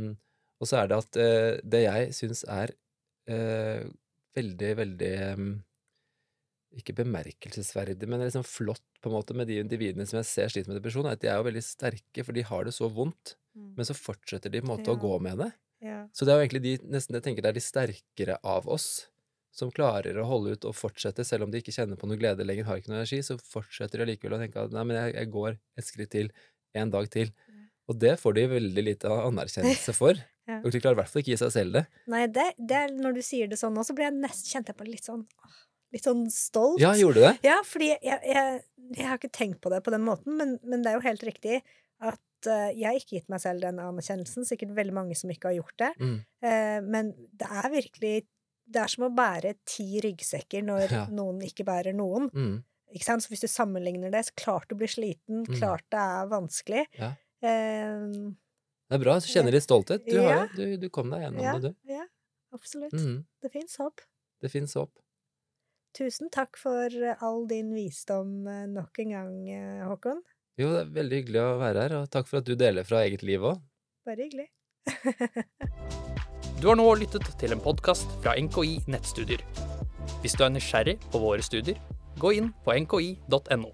og 0.63 0.71
så 0.71 0.79
er 0.79 0.89
det 0.89 1.03
at 1.03 1.19
uh, 1.19 1.51
det 1.75 1.83
jeg 1.83 2.15
syns 2.15 2.45
er 2.47 2.71
uh, 3.27 3.83
veldig, 4.39 4.71
veldig 4.79 5.13
um, 5.35 5.53
Ikke 6.73 6.95
bemerkelsesverdig, 6.97 8.07
men 8.09 8.23
liksom 8.23 8.43
flott 8.47 8.81
på 9.03 9.09
en 9.11 9.15
måte 9.17 9.35
med 9.37 9.47
de 9.47 9.59
individene 9.61 10.05
som 10.09 10.17
jeg 10.19 10.25
ser 10.29 10.49
sliter 10.53 10.71
med 10.71 10.79
depresjon, 10.81 11.05
er 11.05 11.17
at 11.17 11.21
de 11.21 11.29
er 11.29 11.37
jo 11.37 11.45
veldig 11.49 11.61
sterke, 11.65 12.23
for 12.25 12.33
de 12.33 12.41
har 12.49 12.63
det 12.65 12.73
så 12.75 12.89
vondt, 12.91 13.35
Mm. 13.53 13.75
men 13.77 13.85
så 13.85 13.93
fortsetter 13.93 14.49
de 14.49 14.61
på 14.61 14.65
en 14.65 14.71
måte 14.79 14.89
Ja. 14.89 14.95
å 14.95 14.99
gå 14.99 15.21
med 15.21 15.37
det. 15.37 15.51
Ja. 15.85 16.07
Så 16.11 16.25
det 16.25 16.33
er 16.33 16.39
jo 16.39 16.45
egentlig 16.47 16.61
de, 16.63 16.77
nesten 16.89 17.13
jeg 17.13 17.21
tenker 17.21 17.43
det 17.43 17.49
er 17.51 17.53
de 17.53 17.61
sterkere 17.61 18.37
av 18.43 18.65
oss 18.67 19.05
som 19.53 19.69
klarer 19.69 20.17
å 20.17 20.25
holde 20.25 20.53
ut 20.55 20.65
og 20.65 20.73
fortsette, 20.73 21.21
selv 21.23 21.43
om 21.43 21.51
de 21.51 21.59
ikke 21.61 21.69
kjenner 21.75 21.95
på 21.95 22.07
noe 22.09 22.17
glede 22.17 22.41
lenger, 22.43 22.65
har 22.65 22.77
ikke 22.81 22.89
noe 22.89 23.03
energi, 23.03 23.19
så 23.21 23.37
fortsetter 23.37 23.99
de 24.01 24.07
likevel 24.09 24.33
å 24.33 24.41
tenke 24.41 24.57
at 24.57 24.71
nei, 24.73 24.83
men 24.83 24.97
jeg, 24.97 25.13
jeg 25.19 25.29
går 25.29 25.59
et 25.77 25.85
skritt 25.85 26.09
til, 26.09 26.31
en 26.73 26.89
dag 26.89 27.07
til. 27.13 27.29
Og 27.87 27.99
det 27.99 28.15
får 28.19 28.33
de 28.33 28.47
veldig 28.47 28.83
lite 28.83 29.05
anerkjennelse 29.05 29.93
for. 30.01 30.17
Ja. 30.49 30.57
Og 30.65 30.71
de 30.73 30.79
klarer 30.81 30.97
i 30.97 31.01
hvert 31.03 31.11
fall 31.13 31.21
ikke 31.21 31.35
gi 31.35 31.37
seg 31.43 31.51
selv 31.53 31.73
det. 31.77 31.85
Nei, 32.09 32.25
det, 32.25 32.47
det 32.57 32.75
er 32.75 32.89
når 32.97 33.13
du 33.13 33.21
sier 33.21 33.47
det 33.47 33.59
sånn 33.61 33.75
nå, 33.77 33.85
så 33.85 33.93
blir 33.93 34.09
jeg 34.09 34.17
nesten, 34.17 34.49
kjent 34.49 34.67
jeg 34.73 34.75
på 34.81 34.87
litt 34.89 35.05
sånn 35.05 35.21
åh, 35.45 35.61
Litt 35.93 36.03
sånn 36.07 36.25
stolt. 36.33 36.79
Ja, 36.81 36.91
gjorde 36.97 37.19
du 37.21 37.25
det? 37.27 37.33
Ja, 37.45 37.59
fordi 37.69 37.91
jeg, 37.93 38.19
jeg, 38.25 38.61
jeg 38.97 39.05
har 39.07 39.17
ikke 39.19 39.29
tenkt 39.31 39.59
på 39.61 39.69
det 39.69 39.83
på 39.85 39.91
den 39.93 40.01
måten, 40.07 40.35
men, 40.39 40.55
men 40.65 40.81
det 40.81 40.89
er 40.91 40.97
jo 40.97 41.03
helt 41.05 41.23
riktig 41.27 41.59
at 42.03 42.47
eh, 42.49 42.71
jeg 42.73 42.87
har 42.89 42.97
ikke 42.99 43.19
gitt 43.19 43.29
meg 43.31 43.39
selv 43.43 43.61
den 43.61 43.77
anerkjennelsen. 43.79 44.43
Sikkert 44.49 44.73
veldig 44.75 44.95
mange 44.97 45.15
som 45.15 45.29
ikke 45.31 45.51
har 45.51 45.59
gjort 45.61 45.77
det. 45.79 45.91
Mm. 46.01 46.15
Eh, 46.49 46.79
men 46.83 47.13
det 47.31 47.47
er 47.47 47.69
virkelig 47.71 48.15
Det 48.65 48.79
er 48.79 48.87
som 48.87 49.03
å 49.05 49.11
bære 49.13 49.53
ti 49.67 49.99
ryggsekker 50.01 50.63
når 50.63 50.91
Ja. 50.91 51.01
noen 51.11 51.41
ikke 51.43 51.65
bærer 51.67 51.93
noen. 51.93 52.29
Mm. 52.33 52.63
Ikke 52.95 53.03
sant? 53.05 53.23
Så 53.25 53.29
hvis 53.33 53.41
du 53.43 53.47
sammenligner 53.51 54.09
det, 54.13 54.21
så 54.25 54.33
klart 54.39 54.69
du 54.69 54.75
blir 54.79 54.87
sliten, 54.87 55.43
Mm. 55.45 55.57
klart 55.59 55.83
det 55.91 55.99
er 55.99 56.27
vanskelig. 56.31 56.85
Ja. 56.97 57.09
Uh, 57.43 58.31
Det 58.89 58.95
er 58.99 59.03
bra. 59.03 59.15
Du 59.19 59.27
kjenner 59.27 59.51
litt 59.55 59.65
stolthet. 59.65 60.05
Du, 60.07 60.15
har, 60.21 60.29
Ja. 60.29 60.37
har, 60.45 60.49
du, 60.55 60.77
du 60.77 60.89
kom 60.89 61.09
deg 61.11 61.21
gjennom 61.25 61.61
det, 61.61 61.71
du. 61.73 61.91
ja, 61.91 62.05
absolutt. 62.55 62.93
Mm. 62.93 63.25
Det 63.41 63.51
fins 63.51 63.75
håp. 63.81 64.01
Det 64.41 64.51
fins 64.51 64.73
håp. 64.79 64.91
Tusen 65.93 66.31
takk 66.33 66.57
for 66.57 66.89
eh, 66.89 67.19
all 67.21 67.43
din 67.49 67.69
visdom 67.75 68.47
eh, 68.49 68.65
nok 68.65 68.97
en 69.03 69.11
gang, 69.13 69.35
eh, 69.53 69.83
Håkon. 69.85 70.23
Jo, 70.57 70.71
det 70.73 70.79
er 70.79 70.95
veldig 70.95 71.19
hyggelig 71.19 71.41
å 71.43 71.51
være 71.61 71.83
her, 71.85 71.95
og 71.99 72.09
takk 72.13 72.29
for 72.29 72.41
at 72.41 72.49
du 72.49 72.55
deler 72.57 72.87
fra 72.87 73.03
eget 73.05 73.25
liv 73.25 73.45
òg. 73.45 73.61
Bare 74.07 74.25
hyggelig. 74.25 74.49
Du 76.63 76.69
har 76.69 76.77
nå 76.79 76.85
lyttet 76.95 77.27
til 77.41 77.51
en 77.51 77.59
podkast 77.59 78.07
fra 78.23 78.37
NKI 78.39 78.85
Nettstudier. 78.87 79.41
Hvis 80.23 80.37
du 80.39 80.45
er 80.45 80.53
nysgjerrig 80.53 80.93
på 81.11 81.19
våre 81.19 81.43
studier, 81.43 81.75
gå 82.23 82.31
inn 82.37 82.53
på 82.63 82.77
nki.no. 82.85 83.73